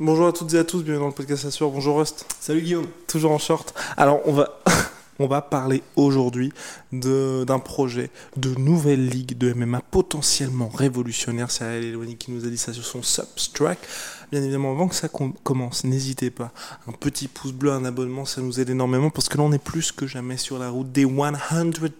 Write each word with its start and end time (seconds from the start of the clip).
Bonjour 0.00 0.28
à 0.28 0.32
toutes 0.32 0.54
et 0.54 0.58
à 0.58 0.64
tous, 0.64 0.82
bienvenue 0.82 1.00
dans 1.02 1.06
le 1.08 1.12
podcast 1.12 1.44
Assure. 1.44 1.70
Bonjour 1.70 1.98
Rust, 1.98 2.24
Salut 2.40 2.60
Guillaume. 2.60 2.86
toujours 3.08 3.32
en 3.32 3.38
short. 3.38 3.74
Alors 3.96 4.20
on 4.26 4.32
va 4.32 4.60
on 5.18 5.26
va 5.26 5.42
parler 5.42 5.82
aujourd'hui 5.96 6.52
d'un 6.92 7.58
projet 7.58 8.10
de 8.36 8.54
nouvelle 8.54 9.08
ligue 9.08 9.36
de 9.38 9.52
MMA 9.52 9.80
potentiellement 9.90 10.68
révolutionnaire. 10.68 11.50
C'est 11.50 11.64
Ariel 11.64 11.84
Elwani 11.84 12.16
qui 12.16 12.30
nous 12.32 12.44
a 12.46 12.48
dit 12.48 12.58
ça 12.58 12.72
sur 12.72 12.84
son 12.84 13.02
Substrack. 13.02 13.78
Bien 14.30 14.42
évidemment, 14.42 14.72
avant 14.72 14.88
que 14.88 14.94
ça 14.94 15.08
com- 15.08 15.32
commence, 15.42 15.84
n'hésitez 15.84 16.30
pas. 16.30 16.52
Un 16.86 16.92
petit 16.92 17.28
pouce 17.28 17.52
bleu, 17.52 17.72
un 17.72 17.84
abonnement, 17.86 18.26
ça 18.26 18.42
nous 18.42 18.60
aide 18.60 18.68
énormément 18.68 19.08
parce 19.08 19.28
que 19.30 19.38
là 19.38 19.42
on 19.44 19.52
est 19.52 19.58
plus 19.62 19.90
que 19.90 20.06
jamais 20.06 20.36
sur 20.36 20.58
la 20.58 20.68
route 20.68 20.92
des 20.92 21.04
100 21.04 21.32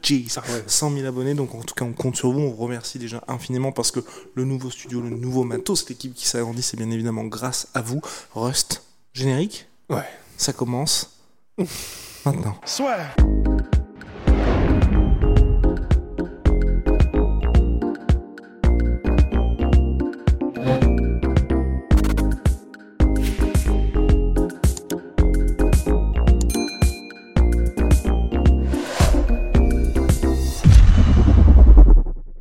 G's. 0.03 0.37
Ah 0.39 0.43
ouais. 0.53 0.63
100 0.67 0.93
000 0.95 1.07
abonnés, 1.07 1.33
donc 1.35 1.55
en 1.55 1.63
tout 1.63 1.75
cas 1.75 1.87
on 1.87 1.93
compte 1.95 2.17
sur 2.17 2.31
vous, 2.31 2.41
on 2.41 2.51
vous 2.51 2.57
remercie 2.57 2.99
déjà 2.99 3.25
infiniment 3.29 3.73
parce 3.73 3.91
que 3.91 4.01
le 4.35 4.45
nouveau 4.45 4.69
studio, 4.71 5.01
le 5.01 5.09
nouveau 5.11 5.45
matos, 5.45 5.89
l'équipe 5.89 6.13
qui 6.15 6.27
s'agrandit, 6.27 6.61
c'est 6.63 6.77
bien 6.77 6.91
évidemment 6.91 7.25
grâce 7.25 7.69
à 7.73 7.81
vous. 7.81 8.03
Rust, 8.35 8.83
générique, 9.15 9.67
Ouais. 9.89 10.05
ça 10.37 10.53
commence? 10.53 11.11
maintenant. 12.33 12.57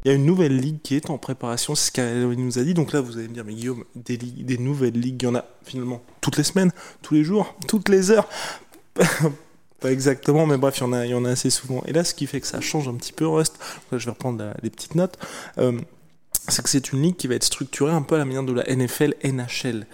Il 0.06 0.10
y 0.12 0.14
a 0.14 0.14
une 0.14 0.26
nouvelle 0.26 0.56
ligue 0.56 0.82
qui 0.82 0.96
est 0.96 1.10
en 1.10 1.18
préparation, 1.18 1.76
c'est 1.76 1.88
ce 1.88 1.92
qu'elle 1.92 2.30
nous 2.32 2.58
a 2.60 2.64
dit. 2.64 2.74
Donc 2.74 2.94
là, 2.94 3.02
vous 3.02 3.18
allez 3.18 3.28
me 3.28 3.34
dire, 3.34 3.44
mais 3.44 3.54
Guillaume, 3.54 3.84
des, 3.96 4.16
ligues- 4.16 4.46
des 4.46 4.58
nouvelles 4.58 4.94
ligues, 4.98 5.22
il 5.22 5.26
y 5.26 5.28
en 5.28 5.36
a 5.36 5.44
finalement 5.64 6.02
toutes 6.22 6.38
les 6.38 6.44
semaines, 6.44 6.72
tous 7.02 7.14
les 7.14 7.26
jours, 7.26 7.54
toutes 7.68 7.90
les 7.90 8.12
heures. 8.12 8.28
Pas 9.80 9.92
exactement, 9.92 10.48
mais 10.48 10.58
bref, 10.58 10.78
il 10.78 11.08
y, 11.10 11.14
en 11.14 11.26
a, 11.26 11.30
assez 11.30 11.52
souvent. 11.52 11.84
Et 11.86 11.94
là, 11.94 12.04
ce 12.04 12.16
qui 12.16 12.26
fait 12.26 12.42
que 12.42 12.48
ça 12.48 12.62
change 12.62 12.88
un 12.88 12.96
petit 12.96 13.14
peu, 13.14 13.28
Rust, 13.28 13.60
je 13.92 13.98
vais 13.98 14.12
reprendre 14.12 14.40
la- 14.40 14.56
les 14.64 14.72
petites 14.72 14.96
notes, 14.96 15.20
euh, 15.60 15.80
c'est 16.48 16.64
que 16.64 16.70
c'est 16.70 16.92
une 16.92 17.02
ligue 17.04 17.16
qui 17.16 17.28
va 17.28 17.36
être 17.36 17.44
structurée 17.44 17.92
un 17.92 18.02
peu 18.02 18.16
à 18.16 18.18
la 18.18 18.26
manière 18.26 18.44
de 18.44 18.54
la 18.54 18.68
NFL, 18.68 19.14
NHL 19.24 19.86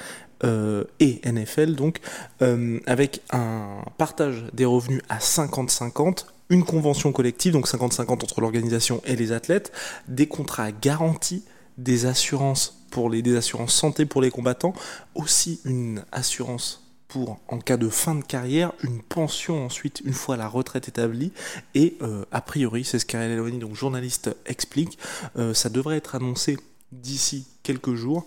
euh, 0.45 0.83
et 0.99 1.19
NFL, 1.23 1.75
donc, 1.75 1.99
euh, 2.41 2.79
avec 2.85 3.21
un 3.31 3.83
partage 3.97 4.45
des 4.53 4.65
revenus 4.65 5.01
à 5.09 5.19
50-50, 5.19 6.27
une 6.49 6.63
convention 6.63 7.11
collective, 7.11 7.53
donc 7.53 7.67
50-50 7.67 8.23
entre 8.23 8.41
l'organisation 8.41 9.01
et 9.05 9.15
les 9.15 9.31
athlètes, 9.31 9.71
des 10.07 10.27
contrats 10.27 10.71
garantis, 10.71 11.43
des 11.77 12.05
assurances 12.05 12.85
pour 12.91 13.09
les 13.09 13.21
des 13.21 13.35
assurances 13.35 13.73
santé 13.73 14.05
pour 14.05 14.21
les 14.21 14.29
combattants, 14.29 14.73
aussi 15.15 15.59
une 15.65 16.03
assurance 16.11 16.82
pour 17.13 17.39
en 17.47 17.59
cas 17.59 17.77
de 17.77 17.89
fin 17.89 18.15
de 18.15 18.23
carrière, 18.23 18.73
une 18.81 19.03
pension 19.03 19.63
ensuite 19.63 20.01
une 20.03 20.13
fois 20.13 20.35
la 20.35 20.47
retraite 20.47 20.87
établie 20.87 21.31
et 21.75 21.95
euh, 22.01 22.25
a 22.31 22.41
priori 22.41 22.83
c'est 22.83 22.97
ce 22.97 23.05
qu'Ariel 23.05 23.33
Elwani, 23.33 23.59
donc 23.59 23.75
journaliste 23.75 24.35
explique, 24.47 24.97
euh, 25.37 25.53
ça 25.53 25.69
devrait 25.69 25.97
être 25.97 26.15
annoncé 26.15 26.57
d'ici 26.91 27.45
quelques 27.61 27.93
jours 27.93 28.25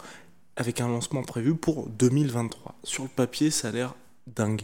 avec 0.54 0.80
un 0.80 0.86
lancement 0.86 1.24
prévu 1.24 1.56
pour 1.56 1.88
2023. 1.88 2.76
Sur 2.84 3.02
le 3.02 3.08
papier, 3.08 3.50
ça 3.50 3.68
a 3.68 3.70
l'air 3.72 3.94
dingue. 4.28 4.62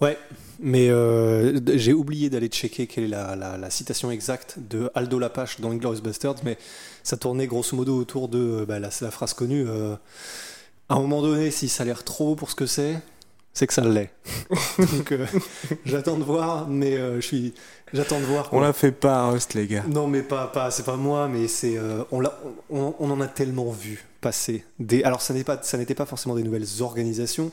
Ouais, 0.00 0.16
mais 0.58 0.88
euh, 0.88 1.60
j'ai 1.76 1.92
oublié 1.92 2.30
d'aller 2.30 2.48
checker 2.48 2.86
quelle 2.86 3.04
est 3.04 3.08
la, 3.08 3.36
la- 3.36 3.70
citation 3.70 4.10
exacte 4.10 4.56
de 4.70 4.90
Aldo 4.94 5.18
Lapache 5.18 5.60
dans 5.60 5.70
Inglourious 5.70 6.00
Basterds, 6.00 6.36
mais 6.44 6.56
ça 7.02 7.18
tournait 7.18 7.46
grosso 7.46 7.76
modo 7.76 7.94
autour 7.98 8.28
de 8.28 8.64
bah, 8.66 8.78
la, 8.78 8.88
la 9.02 9.10
phrase 9.10 9.34
connue 9.34 9.66
à 10.88 10.94
un 10.94 11.00
moment 11.00 11.20
donné, 11.20 11.50
si 11.50 11.68
ça 11.68 11.82
a 11.82 11.86
l'air 11.86 12.02
trop 12.02 12.34
pour 12.34 12.50
ce 12.50 12.54
que 12.54 12.64
c'est, 12.64 12.98
c'est 13.52 13.66
que 13.66 13.74
ça 13.74 13.82
l'est. 13.84 14.10
Donc 14.78 15.12
euh, 15.12 15.26
j'attends 15.84 16.16
de 16.16 16.22
voir, 16.24 16.68
mais 16.68 16.96
euh, 16.96 17.16
je 17.20 17.26
suis, 17.26 17.54
j'attends 17.92 18.20
de 18.20 18.24
voir. 18.24 18.48
On 18.52 18.60
la 18.60 18.72
fait 18.72 18.92
pas, 18.92 19.28
Rust, 19.30 19.54
les 19.54 19.66
gars. 19.66 19.84
Non, 19.88 20.06
mais 20.06 20.22
pas, 20.22 20.46
pas 20.46 20.70
c'est 20.70 20.84
pas 20.84 20.96
moi, 20.96 21.28
mais 21.28 21.48
c'est 21.48 21.76
euh, 21.76 22.04
on, 22.12 22.20
l'a- 22.20 22.38
on, 22.70 22.94
on 22.98 23.10
en 23.10 23.20
a 23.20 23.26
tellement 23.26 23.70
vu 23.70 24.04
passer. 24.20 24.64
Des, 24.78 25.02
alors, 25.04 25.22
ça 25.22 25.34
n'est 25.34 25.44
pas, 25.44 25.58
ça 25.62 25.76
n'était 25.78 25.94
pas 25.94 26.06
forcément 26.06 26.34
des 26.34 26.42
nouvelles 26.42 26.66
organisations, 26.80 27.50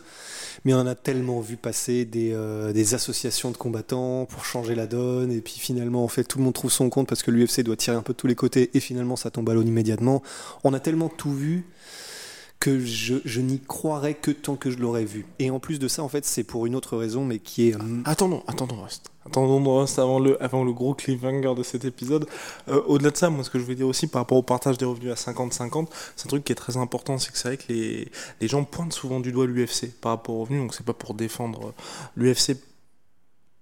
mais 0.64 0.74
on 0.74 0.80
en 0.80 0.88
a 0.88 0.96
tellement 0.96 1.40
vu 1.40 1.58
passer 1.58 2.06
des, 2.06 2.36
des 2.74 2.94
associations 2.96 3.52
de 3.52 3.58
combattants 3.58 4.26
pour 4.26 4.46
changer 4.46 4.74
la 4.74 4.88
donne, 4.88 5.32
et 5.32 5.42
puis 5.42 5.56
finalement, 5.60 6.04
en 6.04 6.08
fait, 6.08 6.24
tout 6.24 6.40
le 6.40 6.44
monde 6.44 6.54
trouve 6.56 6.72
son 6.72 6.90
compte 6.90 7.08
parce 7.08 7.22
que 7.22 7.30
l'UFC 7.30 7.62
doit 7.62 7.76
tirer 7.76 7.96
un 7.98 8.02
peu 8.02 8.14
de 8.14 8.18
tous 8.18 8.26
les 8.28 8.34
côtés, 8.36 8.72
et 8.74 8.80
finalement, 8.80 9.16
ça 9.16 9.30
tombe 9.30 9.48
à 9.50 9.54
l'eau 9.54 9.62
immédiatement. 9.62 10.24
On 10.64 10.74
a 10.74 10.80
tellement 10.80 11.08
tout 11.10 11.34
vu 11.34 11.66
que 12.60 12.80
je, 12.80 13.42
n'y 13.42 13.60
croirais 13.60 14.16
que 14.16 14.32
tant 14.32 14.56
que 14.56 14.72
je 14.72 14.78
l'aurais 14.78 15.06
vu. 15.06 15.26
Et 15.40 15.52
en 15.52 15.60
plus 15.60 15.78
de 15.80 15.88
ça, 15.88 16.04
en 16.04 16.10
fait, 16.10 16.26
c'est 16.26 16.44
pour 16.44 16.66
une 16.66 16.76
autre 16.76 16.98
raison, 16.98 17.24
mais 17.24 17.40
qui 17.40 17.70
est 17.70 17.76
euh, 17.76 18.02
Attendons, 18.06 18.44
attendons, 18.48 18.82
Rust. 18.82 19.12
Attendons, 19.26 19.80
Rust, 19.80 20.00
avant 20.00 20.20
le, 20.20 20.42
avant 20.42 20.64
le 20.64 20.74
gros 20.74 20.94
cliffhanger 20.94 21.54
de 21.56 21.64
cet 21.64 21.86
épisode. 21.86 22.28
Euh, 22.68 22.82
Au-delà 22.88 23.12
de 23.12 23.18
ça, 23.18 23.30
moi, 23.30 23.44
ce 23.44 23.50
que 23.50 23.60
je 23.60 23.64
veux 23.66 23.76
dire 23.76 23.88
aussi 23.88 24.08
par 24.08 24.22
rapport 24.22 24.38
au 24.38 24.44
partage 24.44 24.78
des 24.78 24.86
revenus 24.86 25.12
à 25.12 25.32
50-50, 25.32 25.88
c'est 26.16 26.28
un 26.28 26.30
truc 26.30 26.44
qui 26.44 26.54
est 26.54 26.56
très 26.56 26.78
important, 26.78 27.18
c'est 27.18 27.32
que 27.32 27.38
c'est 27.38 27.50
vrai 27.50 27.58
que 27.58 27.72
les, 27.72 28.12
les 28.42 28.48
gens 28.48 28.64
pointent 28.64 28.94
souvent 28.94 29.20
du 29.20 29.32
doigt 29.32 29.46
l'UFC 29.46 29.92
par 30.02 30.14
rapport 30.14 30.36
aux 30.36 30.42
revenus, 30.42 30.62
donc 30.62 30.74
c'est 30.74 30.86
pas 30.86 30.94
pour 30.94 31.14
défendre 31.14 31.74
l'UFC 32.16 32.58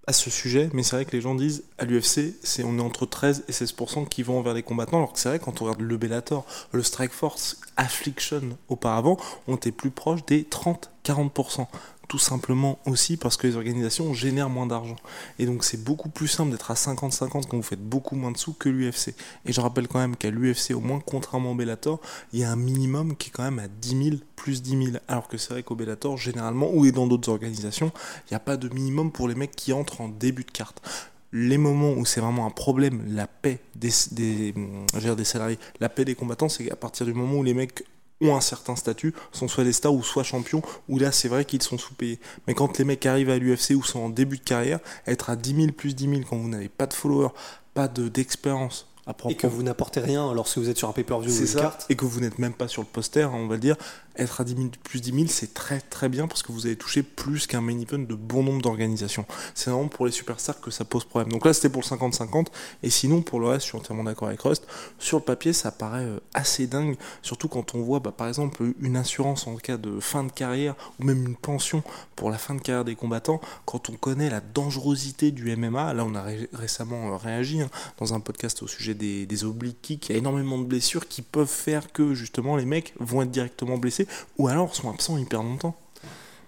à 0.06 0.14
ce 0.14 0.30
sujet, 0.30 0.70
mais 0.74 0.84
c'est 0.84 0.98
vrai 0.98 1.06
que 1.06 1.12
les 1.12 1.22
gens 1.22 1.36
disent 1.36 1.64
à 1.78 1.86
l'UFC, 1.86 2.36
c'est 2.44 2.64
on 2.64 2.78
est 2.78 2.82
entre 2.82 3.06
13 3.06 3.46
et 3.48 3.52
16% 3.52 4.08
qui 4.08 4.24
vont 4.24 4.42
vers 4.42 4.54
les 4.54 4.64
combattants, 4.64 4.98
alors 4.98 5.14
que 5.14 5.20
c'est 5.20 5.30
vrai 5.30 5.40
quand 5.40 5.62
on 5.62 5.66
regarde 5.66 5.82
le 5.82 5.98
Bellator, 5.98 6.46
le 6.72 6.84
Strike 6.84 7.14
Force, 7.14 7.62
Affliction 7.78 8.58
auparavant, 8.68 9.18
on 9.48 9.56
était 9.56 9.72
plus 9.72 9.92
proche 9.92 10.26
des 10.26 10.44
30-40%. 10.44 11.68
Tout 12.14 12.20
simplement 12.20 12.78
aussi 12.86 13.18
parce 13.18 13.38
que 13.38 13.48
les 13.48 13.56
organisations 13.56 14.14
génèrent 14.14 14.48
moins 14.48 14.68
d'argent. 14.68 14.98
Et 15.40 15.48
donc 15.48 15.64
c'est 15.64 15.84
beaucoup 15.84 16.10
plus 16.10 16.28
simple 16.28 16.52
d'être 16.52 16.70
à 16.70 16.76
50-50 16.76 17.48
quand 17.48 17.58
vous 17.58 17.64
faites 17.64 17.84
beaucoup 17.84 18.16
moins 18.16 18.32
de 18.32 18.38
sous 18.38 18.54
que 18.54 18.70
l'UFC. 18.70 19.16
Et 19.48 19.52
je 19.52 19.60
rappelle 19.60 19.88
quand 19.88 19.98
même 19.98 20.16
qu'à 20.16 20.30
l'UFC, 20.30 20.76
au 20.76 20.80
moins 20.80 21.00
contrairement 21.04 21.54
au 21.54 21.56
Bellator, 21.56 22.00
il 22.32 22.42
y 22.42 22.44
a 22.44 22.52
un 22.52 22.56
minimum 22.56 23.16
qui 23.16 23.30
est 23.30 23.32
quand 23.32 23.42
même 23.42 23.58
à 23.58 23.68
10 23.68 24.04
000 24.04 24.18
plus 24.36 24.62
10 24.62 24.86
000. 24.92 24.98
Alors 25.08 25.28
que 25.28 25.40
c'est 25.40 25.54
vrai 25.54 25.64
qu'au 25.64 25.74
Bellator, 25.74 26.16
généralement, 26.16 26.70
ou 26.72 26.86
et 26.86 26.92
dans 26.92 27.08
d'autres 27.08 27.32
organisations, 27.32 27.92
il 28.28 28.34
n'y 28.34 28.36
a 28.36 28.40
pas 28.40 28.58
de 28.58 28.70
minimum 28.70 29.12
pour 29.12 29.28
les 29.28 29.34
mecs 29.34 29.56
qui 29.56 29.74
entrent 29.74 30.02
en 30.02 30.08
début 30.08 30.44
de 30.44 30.52
carte. 30.52 30.84
Les 31.32 31.58
moments 31.58 31.94
où 31.94 32.06
c'est 32.06 32.22
vraiment 32.22 32.46
un 32.46 32.52
problème, 32.52 33.04
la 33.08 33.26
paix 33.26 33.60
des, 33.74 33.90
des, 34.12 34.54
hum, 34.56 34.86
des 35.16 35.24
salariés, 35.24 35.58
la 35.80 35.90
paix 35.90 36.06
des 36.06 36.14
combattants, 36.14 36.48
c'est 36.48 36.72
à 36.72 36.76
partir 36.76 37.08
du 37.08 37.16
moment 37.16 37.40
où 37.40 37.44
les 37.44 37.56
mecs 37.56 37.84
ont 38.30 38.36
un 38.36 38.42
certain 38.42 38.76
statut, 38.76 39.14
sont 39.32 39.48
soit 39.48 39.64
des 39.64 39.74
stars 39.74 39.94
ou 39.94 40.04
soit 40.04 40.24
champions, 40.24 40.62
où 40.90 40.98
là 41.00 41.12
c'est 41.12 41.28
vrai 41.28 41.46
qu'ils 41.46 41.62
sont 41.64 41.78
sous-payés. 41.78 42.20
Mais 42.48 42.54
quand 42.54 42.78
les 42.78 42.86
mecs 42.86 43.06
arrivent 43.06 43.30
à 43.30 43.38
l'UFC 43.38 43.72
ou 43.76 43.84
sont 43.84 44.00
en 44.00 44.10
début 44.10 44.38
de 44.38 44.44
carrière, 44.44 44.80
être 45.08 45.30
à 45.30 45.36
10 45.36 45.56
000 45.56 45.68
plus 45.74 45.94
10 45.96 46.10
000 46.10 46.22
quand 46.30 46.38
vous 46.38 46.50
n'avez 46.50 46.70
pas 46.70 46.86
de 46.86 46.94
followers, 46.94 47.30
pas 47.74 47.88
de- 47.88 48.08
d'expérience 48.10 48.88
à 49.06 49.14
et 49.30 49.36
que 49.36 49.48
vous 49.48 49.64
n'apportez 49.64 50.00
rien 50.00 50.34
lorsque 50.34 50.58
vous 50.60 50.70
êtes 50.70 50.78
sur 50.78 50.88
un 50.88 50.94
pay-per-view 50.94 51.30
ou 51.30 51.38
une 51.38 51.46
ça, 51.48 51.60
carte. 51.60 51.86
et 51.90 51.96
que 51.96 52.06
vous 52.06 52.22
n'êtes 52.22 52.40
même 52.40 52.54
pas 52.54 52.70
sur 52.70 52.82
le 52.82 52.88
poster, 52.88 53.24
hein, 53.24 53.32
on 53.36 53.48
va 53.48 53.56
le 53.56 53.60
dire, 53.62 53.76
être 54.18 54.42
à 54.42 54.44
10 54.44 54.56
000 54.56 54.68
plus 54.84 55.02
10 55.02 55.12
000, 55.12 55.26
c'est 55.28 55.54
très 55.54 55.80
très 55.80 56.10
bien 56.10 56.28
parce 56.28 56.44
que 56.44 56.52
vous 56.52 56.66
avez 56.66 56.76
touché 56.76 57.04
plus 57.04 57.48
qu'un 57.48 57.62
main 57.62 57.80
event 57.80 58.00
de 58.00 58.16
bon 58.16 58.44
nombre 58.44 58.62
d'organisations. 58.62 59.26
C'est 59.56 59.70
vraiment 59.70 59.88
pour 59.88 60.06
les 60.06 60.12
superstars 60.12 60.60
que 60.62 60.72
ça 60.72 60.86
pose 60.86 61.06
problème. 61.06 61.32
Donc 61.32 61.46
là, 61.46 61.54
c'était 61.54 61.70
pour 61.70 61.82
le 61.82 61.88
50-50, 61.88 62.48
et 62.84 62.90
sinon, 62.90 63.22
pour 63.22 63.40
le 63.40 63.48
reste, 63.48 63.66
je 63.66 63.70
suis 63.70 63.78
entièrement 63.78 64.04
d'accord 64.04 64.28
avec 64.28 64.42
Rust. 64.42 64.68
Sur 65.00 65.18
le 65.20 65.24
papier, 65.24 65.54
ça 65.54 65.72
paraît 65.72 66.06
euh, 66.06 66.20
assez 66.34 66.68
dingue, 66.68 66.96
surtout 67.22 67.48
quand 67.48 67.76
on 67.76 67.82
voit, 67.82 68.00
bah, 68.00 68.14
par 68.16 68.28
exemple, 68.28 68.64
une 68.80 68.96
assurance 68.98 69.48
en 69.48 69.56
cas 69.56 69.78
de 69.78 70.00
fin 70.00 70.24
de 70.24 70.32
carrière, 70.32 70.76
ou 71.00 71.06
même 71.06 71.26
une 71.26 71.36
pension 71.36 71.84
pour 72.16 72.30
la 72.30 72.38
fin 72.38 72.56
de 72.56 72.62
carrière 72.62 72.86
des 72.86 72.96
combattants, 72.96 73.42
quand 73.66 73.90
on 73.90 73.94
connaît 73.94 74.30
la 74.30 74.42
dangerosité 74.42 75.32
du 75.32 75.56
MMA, 75.56 75.94
là 75.94 76.06
on 76.06 76.16
a 76.16 76.22
ré- 76.22 76.50
récemment 76.54 77.14
euh, 77.14 77.18
réagi 77.18 77.62
hein, 77.62 77.70
dans 78.00 78.14
un 78.14 78.20
podcast 78.20 78.62
au 78.64 78.68
sujet 78.68 78.94
des, 78.94 79.26
des 79.26 79.44
obliques 79.44 79.82
kicks, 79.82 80.10
il 80.10 80.14
y 80.14 80.16
a 80.16 80.18
énormément 80.20 80.58
de 80.58 80.66
blessures 80.66 81.08
qui 81.08 81.22
peuvent 81.22 81.48
faire 81.48 81.92
que 81.92 82.14
justement 82.14 82.56
les 82.56 82.66
mecs 82.66 82.94
vont 83.00 83.22
être 83.22 83.32
directement 83.32 83.78
blessés 83.78 84.03
ou 84.38 84.48
alors 84.48 84.76
sont 84.76 84.90
absents 84.90 85.18
hyper 85.18 85.44
longtemps. 85.44 85.76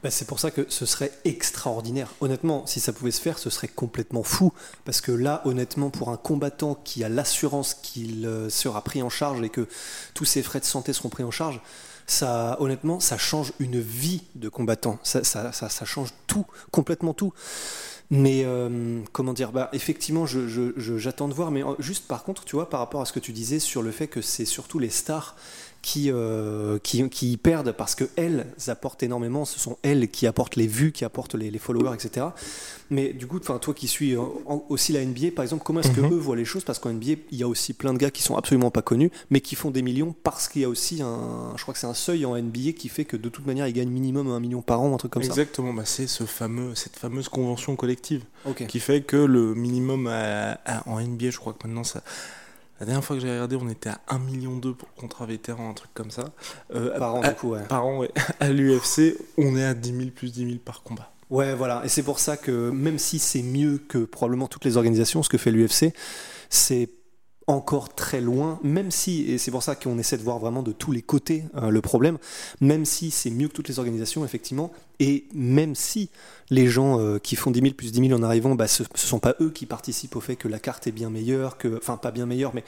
Bah, 0.05 0.11
c'est 0.11 0.27
pour 0.27 0.39
ça 0.39 0.51
que 0.51 0.67
ce 0.69 0.85
serait 0.85 1.11
extraordinaire. 1.23 2.13
Honnêtement, 2.21 2.67
si 2.67 2.79
ça 2.79 2.93
pouvait 2.93 3.09
se 3.09 3.19
faire, 3.19 3.39
ce 3.39 3.49
serait 3.49 3.67
complètement 3.67 4.21
fou. 4.21 4.53
Parce 4.83 5.01
que 5.01 5.11
là, 5.11 5.41
honnêtement, 5.45 5.89
pour 5.89 6.09
un 6.09 6.17
combattant 6.17 6.75
qui 6.75 7.03
a 7.03 7.09
l'assurance 7.09 7.73
qu'il 7.73 8.23
euh, 8.27 8.51
sera 8.51 8.83
pris 8.83 9.01
en 9.01 9.09
charge 9.09 9.41
et 9.41 9.49
que 9.49 9.67
tous 10.13 10.25
ses 10.25 10.43
frais 10.43 10.59
de 10.59 10.65
santé 10.65 10.93
seront 10.93 11.09
pris 11.09 11.23
en 11.23 11.31
charge, 11.31 11.59
ça, 12.05 12.55
honnêtement, 12.59 12.99
ça 12.99 13.17
change 13.17 13.53
une 13.57 13.79
vie 13.79 14.21
de 14.35 14.47
combattant. 14.47 14.99
Ça, 15.01 15.23
ça, 15.23 15.51
ça, 15.51 15.85
change 15.85 16.09
tout, 16.27 16.45
complètement 16.69 17.15
tout. 17.15 17.33
Mais 18.11 18.43
euh, 18.45 19.01
comment 19.11 19.33
dire 19.33 19.51
bah, 19.51 19.69
Effectivement, 19.73 20.27
j'attends 20.27 21.27
de 21.27 21.33
voir. 21.33 21.49
Mais 21.49 21.63
juste 21.79 22.07
par 22.07 22.23
contre, 22.23 22.45
tu 22.45 22.55
vois, 22.55 22.69
par 22.69 22.79
rapport 22.79 23.01
à 23.01 23.05
ce 23.05 23.13
que 23.13 23.19
tu 23.19 23.31
disais 23.31 23.57
sur 23.57 23.81
le 23.81 23.89
fait 23.89 24.07
que 24.07 24.21
c'est 24.21 24.45
surtout 24.45 24.77
les 24.77 24.91
stars 24.91 25.35
qui, 25.85 26.09
euh, 26.09 26.79
qui, 26.79 27.07
qui, 27.11 27.37
perdent 27.37 27.71
parce 27.71 27.93
qu'elles 27.93 28.47
apportent 28.65 29.03
énormément, 29.03 29.45
ce 29.45 29.59
sont 29.59 29.77
elles 29.83 30.09
qui 30.09 30.25
apportent 30.25 30.55
les 30.55 30.65
vues, 30.65 30.91
qui 30.91 31.05
apportent 31.05 31.35
les, 31.35 31.51
les 31.51 31.59
followers, 31.59 31.93
etc. 31.93 32.25
Mais 32.89 33.13
du 33.13 33.27
coup, 33.27 33.39
toi 33.39 33.59
qui 33.75 33.87
suis 33.87 34.15
aussi 34.69 34.93
la 34.93 35.05
NBA, 35.05 35.27
par 35.35 35.43
exemple, 35.43 35.61
comment 35.63 35.81
est-ce 35.81 35.91
que 35.91 36.01
mhm. 36.01 36.13
eux 36.13 36.17
voient 36.17 36.35
les 36.35 36.43
choses? 36.43 36.63
Parce 36.63 36.79
qu'en 36.79 36.91
NBA, 36.91 37.21
il 37.29 37.37
y 37.37 37.43
a 37.43 37.47
aussi 37.47 37.73
plein 37.73 37.93
de 37.93 37.99
gars 37.99 38.09
qui 38.09 38.23
sont 38.23 38.35
absolument 38.35 38.71
pas 38.71 38.81
connus, 38.81 39.11
mais 39.29 39.41
qui 39.41 39.53
font 39.53 39.69
des 39.69 39.83
millions 39.83 40.15
parce 40.23 40.47
qu'il 40.47 40.63
y 40.63 40.65
a 40.65 40.69
aussi 40.69 41.03
un, 41.03 41.53
je 41.55 41.61
crois 41.61 41.75
que 41.75 41.79
c'est 41.79 41.85
un 41.85 41.93
seuil 41.93 42.25
en 42.25 42.35
NBA 42.35 42.71
qui 42.75 42.89
fait 42.89 43.05
que 43.05 43.15
de 43.15 43.29
toute 43.29 43.45
manière, 43.45 43.67
ils 43.67 43.73
gagnent 43.73 43.89
minimum 43.89 44.27
un 44.31 44.39
million 44.39 44.63
par 44.63 44.81
an, 44.81 44.91
un 44.91 44.97
truc 44.97 45.11
comme 45.11 45.21
ça. 45.21 45.29
Exactement, 45.29 45.71
bah 45.71 45.83
c'est 45.85 46.07
ce 46.07 46.23
fameux, 46.23 46.73
cette 46.73 46.95
fameuse 46.95 47.29
convention 47.29 47.75
collective 47.75 48.23
qui 48.67 48.79
fait 48.79 49.01
que 49.01 49.17
le 49.17 49.53
minimum 49.53 50.07
en 50.87 50.99
NBA, 50.99 51.29
je 51.29 51.37
crois 51.37 51.53
que 51.53 51.67
maintenant 51.67 51.83
ça 51.83 52.01
la 52.79 52.85
dernière 52.85 53.03
fois 53.03 53.15
que 53.15 53.21
j'ai 53.21 53.31
regardé, 53.31 53.55
on 53.55 53.69
était 53.69 53.89
à 53.89 54.01
1,2 54.09 54.19
million 54.25 54.59
pour 54.59 54.93
contrat 54.95 55.25
vétéran, 55.25 55.69
un 55.69 55.73
truc 55.73 55.91
comme 55.93 56.11
ça. 56.11 56.25
Euh, 56.73 56.97
par 56.97 57.15
an, 57.15 57.21
du 57.21 57.33
coup, 57.35 57.51
ouais. 57.51 57.63
Par 57.69 57.85
an, 57.85 57.99
ouais. 57.99 58.11
À 58.39 58.49
l'UFC, 58.49 59.17
on 59.37 59.55
est 59.55 59.63
à 59.63 59.73
10 59.73 59.97
000 59.97 60.09
plus 60.13 60.33
10 60.33 60.45
000 60.45 60.57
par 60.63 60.83
combat. 60.83 61.11
Ouais, 61.29 61.55
voilà. 61.55 61.81
Et 61.85 61.89
c'est 61.89 62.03
pour 62.03 62.19
ça 62.19 62.37
que 62.37 62.69
même 62.69 62.99
si 62.99 63.19
c'est 63.19 63.41
mieux 63.41 63.77
que 63.77 63.99
probablement 63.99 64.47
toutes 64.47 64.65
les 64.65 64.77
organisations, 64.77 65.23
ce 65.23 65.29
que 65.29 65.37
fait 65.37 65.51
l'UFC, 65.51 65.93
c'est 66.49 66.89
encore 67.47 67.93
très 67.93 68.21
loin, 68.21 68.59
même 68.63 68.89
si, 68.89 69.23
et 69.31 69.37
c'est 69.37 69.51
pour 69.51 69.61
ça 69.61 69.75
qu'on 69.75 69.99
essaie 69.99 70.17
de 70.17 70.23
voir 70.23 70.39
vraiment 70.39 70.63
de 70.63 70.71
tous 70.71 70.91
les 70.91 71.03
côtés 71.03 71.43
euh, 71.55 71.69
le 71.69 71.81
problème, 71.81 72.17
même 72.59 72.85
si 72.85 73.11
c'est 73.11 73.29
mieux 73.29 73.47
que 73.47 73.53
toutes 73.53 73.67
les 73.67 73.77
organisations, 73.77 74.25
effectivement, 74.25 74.71
et 74.99 75.25
même 75.33 75.75
si 75.75 76.09
les 76.49 76.67
gens 76.67 76.99
euh, 76.99 77.19
qui 77.19 77.35
font 77.35 77.51
10 77.51 77.61
000 77.61 77.73
plus 77.75 77.91
10 77.91 78.07
000 78.07 78.19
en 78.19 78.23
arrivant, 78.23 78.55
bah, 78.55 78.67
ce 78.67 78.81
ne 78.81 78.87
sont 78.95 79.19
pas 79.19 79.35
eux 79.41 79.51
qui 79.51 79.67
participent 79.67 80.15
au 80.15 80.21
fait 80.21 80.35
que 80.35 80.47
la 80.47 80.57
carte 80.57 80.87
est 80.87 80.91
bien 80.91 81.11
meilleure, 81.11 81.57
que, 81.57 81.77
enfin 81.77 81.97
pas 81.97 82.11
bien 82.11 82.25
meilleure, 82.25 82.55
mais 82.55 82.63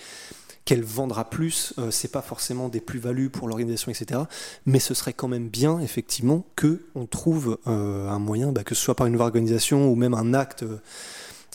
qu'elle 0.64 0.84
vendra 0.84 1.28
plus, 1.28 1.74
euh, 1.80 1.90
c'est 1.90 2.12
pas 2.12 2.22
forcément 2.22 2.70
des 2.70 2.82
plus-values 2.82 3.30
pour 3.30 3.48
l'organisation, 3.48 3.92
etc. 3.92 4.22
Mais 4.68 4.80
ce 4.80 4.94
serait 4.94 5.14
quand 5.14 5.30
même 5.30 5.48
bien, 5.48 5.80
effectivement, 5.80 6.46
que 6.56 6.84
on 6.94 7.08
trouve 7.08 7.58
un 7.66 8.20
moyen, 8.20 8.52
bah, 8.52 8.64
que 8.64 8.76
ce 8.76 8.84
soit 8.84 8.96
par 8.96 9.08
une 9.08 9.20
organisation 9.20 9.90
ou 9.90 9.96
même 9.96 10.14
un 10.14 10.36
acte, 10.36 10.66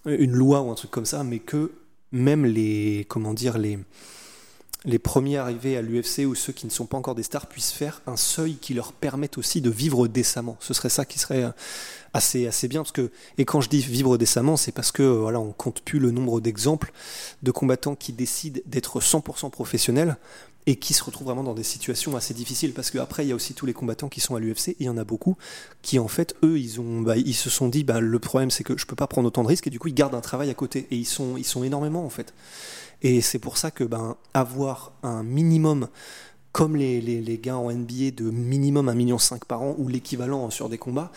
une 0.06 0.32
loi 0.32 0.62
ou 0.62 0.70
un 0.70 0.74
truc 0.74 0.90
comme 0.90 1.04
ça, 1.04 1.22
mais 1.22 1.38
que 1.38 1.70
même 2.12 2.44
les, 2.44 3.06
comment 3.08 3.34
dire, 3.34 3.58
les, 3.58 3.78
premiers 4.98 5.38
arrivés 5.38 5.76
à 5.76 5.82
l'UFC 5.82 6.26
ou 6.26 6.34
ceux 6.34 6.52
qui 6.52 6.66
ne 6.66 6.70
sont 6.70 6.86
pas 6.86 6.96
encore 6.96 7.14
des 7.14 7.22
stars 7.22 7.46
puissent 7.46 7.72
faire 7.72 8.02
un 8.06 8.16
seuil 8.16 8.56
qui 8.56 8.74
leur 8.74 8.92
permette 8.92 9.38
aussi 9.38 9.60
de 9.60 9.70
vivre 9.70 10.06
décemment. 10.08 10.56
Ce 10.60 10.74
serait 10.74 10.88
ça 10.88 11.04
qui 11.04 11.18
serait 11.18 11.44
euh, 11.44 11.50
assez, 12.12 12.46
assez 12.46 12.68
bien. 12.68 12.82
Et 13.38 13.44
quand 13.44 13.60
je 13.60 13.68
dis 13.68 13.80
vivre 13.80 14.18
décemment, 14.18 14.56
c'est 14.56 14.72
parce 14.72 14.92
que 14.92 15.02
voilà, 15.02 15.40
on 15.40 15.52
compte 15.52 15.82
plus 15.82 15.98
le 15.98 16.10
nombre 16.10 16.40
d'exemples 16.40 16.92
de 17.42 17.50
combattants 17.50 17.94
qui 17.94 18.12
décident 18.12 18.60
d'être 18.66 19.00
100% 19.00 19.50
professionnels 19.50 20.16
et 20.66 20.76
qui 20.76 20.94
se 20.94 21.02
retrouvent 21.02 21.26
vraiment 21.26 21.42
dans 21.42 21.54
des 21.54 21.62
situations 21.62 22.16
assez 22.16 22.34
difficiles 22.34 22.72
parce 22.72 22.90
qu'après 22.90 23.24
il 23.24 23.28
y 23.28 23.32
a 23.32 23.34
aussi 23.34 23.54
tous 23.54 23.66
les 23.66 23.72
combattants 23.72 24.08
qui 24.08 24.20
sont 24.20 24.36
à 24.36 24.40
l'UFC 24.40 24.76
il 24.78 24.86
y 24.86 24.88
en 24.88 24.96
a 24.96 25.04
beaucoup 25.04 25.36
qui 25.82 25.98
en 25.98 26.08
fait 26.08 26.36
eux 26.44 26.58
ils 26.58 26.80
ont 26.80 27.00
bah, 27.00 27.16
ils 27.16 27.34
se 27.34 27.50
sont 27.50 27.68
dit 27.68 27.82
bah, 27.84 28.00
le 28.00 28.18
problème 28.18 28.50
c'est 28.50 28.64
que 28.64 28.78
je 28.78 28.86
peux 28.86 28.96
pas 28.96 29.06
prendre 29.06 29.26
autant 29.26 29.42
de 29.42 29.48
risques 29.48 29.66
et 29.66 29.70
du 29.70 29.78
coup 29.78 29.88
ils 29.88 29.94
gardent 29.94 30.14
un 30.14 30.20
travail 30.20 30.50
à 30.50 30.54
côté 30.54 30.86
et 30.90 30.96
ils 30.96 31.06
sont 31.06 31.36
ils 31.36 31.44
sont 31.44 31.64
énormément 31.64 32.04
en 32.04 32.10
fait. 32.10 32.32
Et 33.04 33.20
c'est 33.20 33.40
pour 33.40 33.58
ça 33.58 33.72
que 33.72 33.82
ben 33.82 34.16
avoir 34.32 34.92
un 35.02 35.24
minimum 35.24 35.88
comme 36.52 36.76
les, 36.76 37.00
les, 37.00 37.20
les 37.20 37.38
gars 37.38 37.56
en 37.56 37.72
NBA 37.72 38.12
de 38.14 38.30
minimum 38.30 38.88
1,5 38.88 38.94
million 38.94 39.16
par 39.48 39.62
an 39.62 39.74
ou 39.78 39.88
l'équivalent 39.88 40.50
sur 40.50 40.68
des 40.68 40.78
combats 40.78 41.10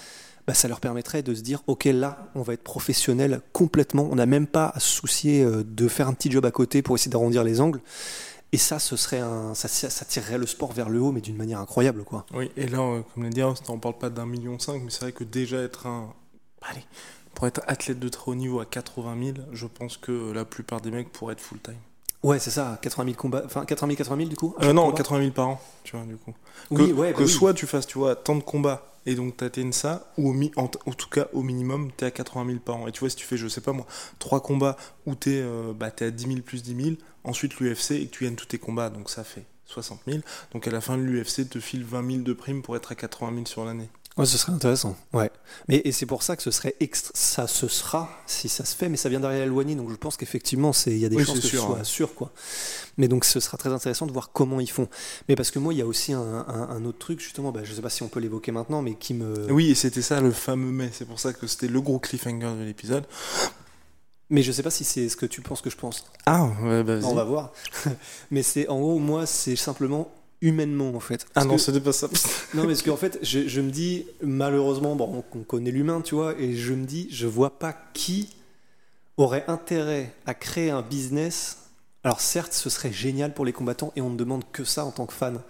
bah, 0.48 0.54
ça 0.54 0.68
leur 0.68 0.80
permettrait 0.80 1.24
de 1.24 1.34
se 1.34 1.42
dire 1.42 1.62
ok 1.68 1.86
là 1.86 2.30
on 2.36 2.42
va 2.42 2.54
être 2.54 2.64
professionnel 2.64 3.42
complètement. 3.52 4.08
On 4.12 4.16
n'a 4.16 4.26
même 4.26 4.48
pas 4.48 4.72
à 4.76 4.80
se 4.80 4.88
soucier 4.88 5.44
euh, 5.44 5.64
de 5.64 5.88
faire 5.88 6.08
un 6.08 6.14
petit 6.14 6.32
job 6.32 6.46
à 6.46 6.52
côté 6.52 6.82
pour 6.82 6.96
essayer 6.96 7.12
d'arrondir 7.12 7.44
les 7.44 7.62
angles 7.62 7.82
et 8.56 8.58
ça, 8.58 8.80
ce 8.80 8.96
serait 8.96 9.20
un, 9.20 9.54
ça, 9.54 10.06
tirerait 10.06 10.38
le 10.38 10.48
sport 10.48 10.72
vers 10.72 10.88
le 10.88 11.02
haut, 11.02 11.12
mais 11.12 11.20
d'une 11.20 11.36
manière 11.36 11.60
incroyable, 11.60 12.06
quoi. 12.06 12.26
Oui, 12.34 12.50
et 12.56 12.68
là, 12.68 12.80
euh, 12.80 13.02
comme 13.14 13.24
l'a 13.24 13.30
dit, 13.30 13.44
on 13.44 13.80
parle 13.80 13.98
pas 13.98 14.10
d'un 14.10 14.26
million 14.26 14.58
cinq, 14.60 14.82
mais 14.82 14.92
c'est 14.92 15.02
vrai 15.02 15.12
que 15.12 15.26
déjà 15.26 15.58
être 15.58 15.88
un, 15.88 16.14
allez, 16.62 16.86
pour 17.34 17.48
être 17.48 17.60
athlète 17.68 18.00
de 18.00 18.08
très 18.08 18.32
haut 18.32 18.36
niveau 18.36 18.62
à 18.62 18.66
80 18.66 19.34
000, 19.36 19.38
je 19.52 19.68
pense 19.68 19.98
que 19.98 20.32
la 20.32 20.46
plupart 20.46 20.80
des 20.80 20.90
mecs 20.90 21.12
pourraient 21.12 21.34
être 21.34 21.42
full 21.42 21.60
time. 21.60 21.76
Ouais, 22.26 22.40
c'est 22.40 22.50
ça, 22.50 22.80
80 22.82 23.06
000 23.06 23.16
combats, 23.16 23.44
enfin 23.46 23.66
80 23.66 23.90
000, 23.90 23.98
80 23.98 24.18
000 24.18 24.30
du 24.30 24.36
coup 24.36 24.56
euh, 24.64 24.74
Non, 24.74 24.92
80 24.92 25.20
000 25.20 25.32
par 25.32 25.48
an, 25.48 25.62
tu 25.84 25.96
vois, 25.96 26.08
du 26.08 26.16
coup. 26.16 26.34
Que, 26.72 26.82
oui, 26.82 26.92
ouais, 26.92 27.12
bah 27.12 27.20
que 27.20 27.28
soit 27.28 27.54
tu 27.54 27.68
fasses, 27.68 27.86
tu 27.86 28.00
vois, 28.00 28.16
tant 28.16 28.36
de 28.36 28.42
combats 28.42 28.84
et 29.06 29.14
donc 29.14 29.38
tu 29.38 29.44
atteignes 29.44 29.72
ça, 29.72 30.12
ou 30.18 30.32
au 30.32 30.36
en, 30.56 30.68
tout 30.68 31.08
cas 31.08 31.28
au 31.34 31.44
minimum, 31.44 31.92
tu 31.96 32.04
es 32.04 32.08
à 32.08 32.12
80 32.12 32.48
000 32.48 32.60
par 32.66 32.78
an. 32.78 32.88
Et 32.88 32.92
tu 32.92 33.02
vois, 33.02 33.12
si 33.12 33.16
tu 33.16 33.28
fais, 33.28 33.38
je 33.38 33.48
sais 33.48 33.62
pas 33.62 33.74
moi, 33.74 33.86
trois 34.18 34.42
combats 34.42 34.76
où 35.06 35.14
tu 35.14 35.36
es, 35.36 35.42
euh, 35.44 35.72
bah, 35.76 35.92
es 35.96 36.04
à 36.04 36.10
10 36.10 36.26
000 36.26 36.40
plus 36.40 36.64
10 36.64 36.84
000, 36.84 36.96
ensuite 37.26 37.60
l'UFC 37.60 37.92
et 37.92 38.08
que 38.08 38.16
tu 38.16 38.24
gagnes 38.24 38.34
tous 38.34 38.48
tes 38.48 38.58
combats, 38.58 38.90
donc 38.90 39.12
ça 39.12 39.24
fait 39.24 39.46
60 39.68 40.00
000. 40.08 40.22
Donc 40.52 40.68
à 40.68 40.72
la 40.72 40.82
fin 40.82 40.98
de 40.98 41.04
l'UFC 41.04 41.48
te 41.48 41.60
file 41.60 41.84
20 41.84 42.10
000 42.10 42.24
de 42.24 42.34
primes 42.34 42.64
pour 42.64 42.76
être 42.76 42.92
à 42.92 42.96
80 42.96 43.34
000 43.34 43.46
sur 43.46 43.66
l'année. 43.66 43.90
Ouais, 44.18 44.26
ce 44.26 44.38
serait 44.38 44.54
intéressant. 44.54 44.96
Ouais. 45.12 45.30
Mais 45.68 45.82
et 45.84 45.92
c'est 45.92 46.06
pour 46.06 46.24
ça 46.24 46.38
que 46.38 46.42
ce 46.42 46.50
serait 46.50 46.76
extra... 46.80 47.12
ça 47.14 47.48
se 47.48 47.68
sera 47.68 48.10
si 48.28 48.48
ça 48.48 48.64
se 48.64 48.74
fait, 48.74 48.88
mais 48.88 48.96
ça 48.96 49.10
vient 49.10 49.20
d'arriver 49.20 49.44
éloigné, 49.44 49.76
donc 49.76 49.90
je 49.90 49.96
pense 49.96 50.16
qu'effectivement 50.16 50.72
c'est 50.72 50.92
il 50.92 51.00
y 51.00 51.06
a 51.06 51.10
des 51.10 51.22
chances 51.24 51.42
que 51.42 51.48
ce 51.48 51.58
soit 51.58 51.84
sûr 51.84 52.16
quoi. 52.16 52.32
Mais 52.98 53.10
donc 53.10 53.26
ce 53.26 53.42
sera 53.42 53.58
très 53.58 53.72
intéressant 53.72 54.06
de 54.06 54.14
voir 54.14 54.32
comment 54.32 54.62
ils 54.62 54.72
font. 54.72 54.88
Mais 55.28 55.36
parce 55.36 55.52
que 55.52 55.60
moi 55.60 55.74
il 55.74 55.80
y 55.80 55.82
a 55.82 55.86
aussi 55.86 56.14
un, 56.14 56.86
autre 56.86 56.98
truc 56.98 57.20
justement, 57.20 57.52
bah, 57.52 57.62
je 57.66 57.74
sais 57.74 57.82
pas 57.82 57.90
si 57.90 58.04
on 58.04 58.08
peut 58.08 58.22
l'évoquer 58.22 58.54
maintenant, 58.54 58.82
mais 58.82 58.96
qui 58.96 59.14
me. 59.14 59.52
Oui, 59.52 59.72
et 59.72 59.76
c'était 59.76 60.02
ça 60.02 60.22
le 60.22 60.32
fameux 60.32 60.72
mais. 60.72 60.92
C'est 60.94 61.06
pour 61.06 61.20
ça 61.20 61.34
que 61.34 61.46
c'était 61.46 61.68
le 61.68 61.82
gros 61.82 62.00
cliffhanger 62.00 62.56
de 62.58 62.64
l'épisode. 62.64 63.04
Mais 64.30 64.42
je 64.42 64.52
sais 64.52 64.64
pas 64.64 64.72
si 64.72 64.84
c'est 64.86 65.08
ce 65.10 65.18
que 65.18 65.26
tu 65.26 65.42
penses 65.42 65.62
que 65.62 65.70
je 65.70 65.78
pense. 65.78 66.06
Ah, 66.26 66.50
ouais, 66.64 66.84
bah, 66.84 67.00
on 67.04 67.14
va 67.14 67.24
voir. 67.26 67.52
mais 68.32 68.44
c'est 68.44 68.68
en 68.70 68.80
gros, 68.80 68.98
moi, 68.98 69.26
c'est 69.26 69.56
simplement 69.56 70.10
humainement 70.42 70.90
en 70.96 71.00
fait. 71.00 71.26
ah 71.36 71.46
non, 71.46 71.58
c'était 71.58 71.80
pas 71.80 71.94
ça. 71.94 72.08
non, 72.54 72.64
mais 72.64 72.70
parce 72.70 72.82
qu'en 72.82 72.98
fait, 72.98 73.20
je, 73.22 73.48
je, 73.48 73.62
me 73.62 73.72
dis, 73.72 74.06
malheureusement, 74.22 74.96
bon, 74.96 75.24
on, 75.34 75.40
connaît 75.44 75.72
l'humain, 75.72 76.02
tu 76.02 76.16
vois, 76.16 76.40
et 76.40 76.56
je 76.56 76.74
me 76.74 76.86
dis, 76.86 77.08
je 77.12 77.28
vois 77.28 77.58
pas 77.58 77.76
qui 77.94 78.36
aurait 79.18 79.46
intérêt 79.48 80.14
à 80.26 80.34
créer 80.34 80.72
un 80.72 80.82
business. 80.82 81.58
Alors 82.04 82.22
certes, 82.22 82.54
ce 82.54 82.70
serait 82.70 82.92
génial 82.92 83.34
pour 83.34 83.46
les 83.46 83.54
combattants 83.54 83.92
et 83.96 84.02
on 84.02 84.10
ne 84.10 84.18
demande 84.18 84.44
que 84.52 84.64
ça 84.64 84.86
en 84.86 84.92
tant 84.92 85.06
que 85.06 85.14
fan. 85.14 85.42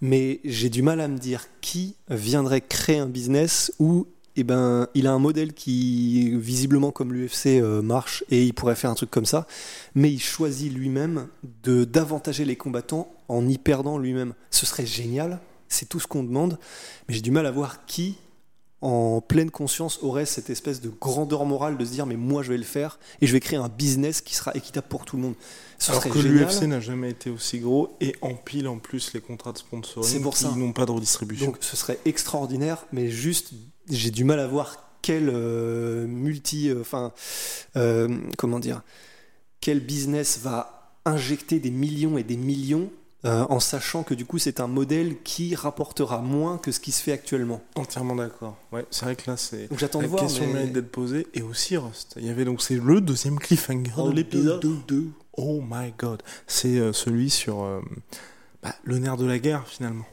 Mais 0.00 0.40
j'ai 0.44 0.70
du 0.70 0.82
mal 0.82 1.00
à 1.00 1.08
me 1.08 1.18
dire 1.18 1.46
qui 1.60 1.96
viendrait 2.08 2.60
créer 2.60 2.98
un 2.98 3.06
business 3.06 3.72
où 3.78 4.06
eh 4.36 4.44
ben, 4.44 4.88
il 4.94 5.06
a 5.06 5.12
un 5.12 5.18
modèle 5.18 5.52
qui, 5.52 6.36
visiblement 6.36 6.92
comme 6.92 7.12
l'UFC, 7.12 7.46
euh, 7.60 7.82
marche 7.82 8.24
et 8.30 8.44
il 8.44 8.54
pourrait 8.54 8.76
faire 8.76 8.90
un 8.90 8.94
truc 8.94 9.10
comme 9.10 9.26
ça, 9.26 9.46
mais 9.94 10.10
il 10.10 10.20
choisit 10.20 10.72
lui-même 10.72 11.28
de 11.62 11.84
d'avantager 11.84 12.44
les 12.44 12.56
combattants 12.56 13.12
en 13.28 13.46
y 13.48 13.58
perdant 13.58 13.98
lui-même. 13.98 14.34
Ce 14.50 14.66
serait 14.66 14.86
génial, 14.86 15.40
c'est 15.68 15.88
tout 15.88 16.00
ce 16.00 16.06
qu'on 16.06 16.22
demande, 16.22 16.58
mais 17.08 17.14
j'ai 17.14 17.20
du 17.20 17.30
mal 17.32 17.46
à 17.46 17.50
voir 17.50 17.84
qui, 17.86 18.18
en 18.82 19.20
pleine 19.20 19.50
conscience, 19.50 19.98
aurait 20.02 20.26
cette 20.26 20.48
espèce 20.48 20.80
de 20.80 20.88
grandeur 20.88 21.44
morale 21.44 21.76
de 21.76 21.84
se 21.84 21.90
dire 21.90 22.06
mais 22.06 22.16
moi 22.16 22.42
je 22.42 22.50
vais 22.50 22.58
le 22.58 22.64
faire 22.64 22.98
et 23.20 23.26
je 23.26 23.32
vais 23.32 23.40
créer 23.40 23.58
un 23.58 23.68
business 23.68 24.20
qui 24.20 24.34
sera 24.34 24.52
équitable 24.54 24.86
pour 24.88 25.04
tout 25.04 25.16
le 25.16 25.22
monde. 25.22 25.34
Ce 25.78 25.90
Alors 25.90 26.04
que 26.04 26.18
l'UFC 26.18 26.62
n'a 26.62 26.80
jamais 26.80 27.10
été 27.10 27.30
aussi 27.30 27.58
gros 27.58 27.96
et 28.00 28.14
empile 28.22 28.68
en 28.68 28.78
plus 28.78 29.12
les 29.12 29.20
contrats 29.20 29.52
de 29.52 29.58
sponsoring 29.58 30.22
pour 30.22 30.34
qui 30.34 30.46
n'ont 30.46 30.72
pas 30.72 30.86
de 30.86 30.92
redistribution. 30.92 31.46
Donc 31.46 31.58
ce 31.60 31.76
serait 31.76 31.98
extraordinaire, 32.04 32.86
mais 32.92 33.08
juste 33.08 33.52
j'ai 33.88 34.10
du 34.10 34.24
mal 34.24 34.40
à 34.40 34.46
voir 34.46 34.76
quel 35.02 35.30
euh, 35.32 36.06
multi, 36.06 36.68
euh, 36.68 36.80
enfin, 36.80 37.12
euh, 37.76 38.08
comment 38.36 38.60
dire, 38.60 38.82
quel 39.60 39.80
business 39.80 40.38
va 40.42 40.94
injecter 41.04 41.58
des 41.58 41.70
millions 41.70 42.18
et 42.18 42.22
des 42.22 42.36
millions 42.36 42.90
en 43.22 43.60
sachant 43.60 44.02
que 44.02 44.14
du 44.14 44.24
coup 44.24 44.38
c'est 44.38 44.60
un 44.60 44.66
modèle 44.66 45.20
qui 45.22 45.54
rapportera 45.54 46.22
moins 46.22 46.56
que 46.56 46.72
ce 46.72 46.80
qui 46.80 46.90
se 46.90 47.02
fait 47.02 47.12
actuellement. 47.12 47.60
Entièrement 47.74 48.16
d'accord. 48.16 48.56
Ouais, 48.72 48.86
c'est 48.90 49.04
vrai 49.04 49.14
que 49.14 49.30
là 49.30 49.36
c'est 49.36 49.68
j'attends 49.76 50.00
la 50.00 50.06
de 50.06 50.10
voir, 50.10 50.22
question 50.22 50.46
mais... 50.46 50.54
mérite 50.54 50.72
d'être 50.72 50.90
posée 50.90 51.26
et 51.34 51.42
aussi 51.42 51.76
Rust. 51.76 52.14
Il 52.16 52.24
y 52.24 52.30
avait 52.30 52.46
donc 52.46 52.62
c'est 52.62 52.76
le 52.76 53.02
deuxième 53.02 53.38
cliffhanger 53.38 53.92
de 54.06 54.12
l'épisode. 54.12 54.64
Oh 55.34 55.62
my 55.62 55.92
god, 55.98 56.22
c'est 56.46 56.94
celui 56.94 57.28
sur 57.28 57.82
bah, 58.62 58.74
le 58.84 58.98
nerf 58.98 59.18
de 59.18 59.26
la 59.26 59.38
guerre 59.38 59.66
finalement. 59.66 60.06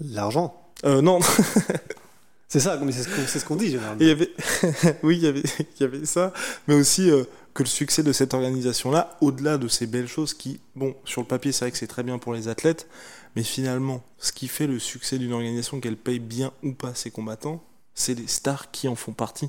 L'argent. 0.00 0.72
Euh, 0.84 1.00
non. 1.00 1.20
C'est 2.48 2.60
ça, 2.60 2.80
c'est 2.92 3.38
ce 3.40 3.44
qu'on 3.44 3.56
dit 3.56 3.70
généralement. 3.70 4.00
Il 4.00 4.06
y 4.06 4.10
avait, 4.10 4.30
oui, 5.02 5.16
il 5.16 5.22
y 5.24 5.26
avait, 5.26 5.42
il 5.58 5.80
y 5.80 5.84
avait 5.84 6.06
ça, 6.06 6.32
mais 6.68 6.74
aussi 6.74 7.10
euh, 7.10 7.24
que 7.54 7.62
le 7.64 7.68
succès 7.68 8.02
de 8.02 8.12
cette 8.12 8.34
organisation-là, 8.34 9.16
au-delà 9.20 9.58
de 9.58 9.66
ces 9.66 9.86
belles 9.86 10.06
choses 10.06 10.32
qui, 10.32 10.60
bon, 10.76 10.94
sur 11.04 11.22
le 11.22 11.26
papier, 11.26 11.50
c'est 11.50 11.64
vrai 11.64 11.72
que 11.72 11.78
c'est 11.78 11.88
très 11.88 12.04
bien 12.04 12.18
pour 12.18 12.34
les 12.34 12.48
athlètes, 12.48 12.86
Mais 13.34 13.42
finalement, 13.42 14.02
ce 14.18 14.32
qui 14.32 14.48
fait 14.48 14.66
le 14.66 14.78
succès 14.78 15.18
d'une 15.18 15.32
organisation, 15.32 15.80
qu'elle 15.80 15.96
paye 15.96 16.20
bien 16.20 16.52
ou 16.62 16.72
pas 16.72 16.94
ses 16.94 17.10
combattants, 17.10 17.62
c'est 17.94 18.14
les 18.14 18.28
stars 18.28 18.70
qui 18.70 18.86
en 18.88 18.94
font 18.94 19.12
partie. 19.12 19.48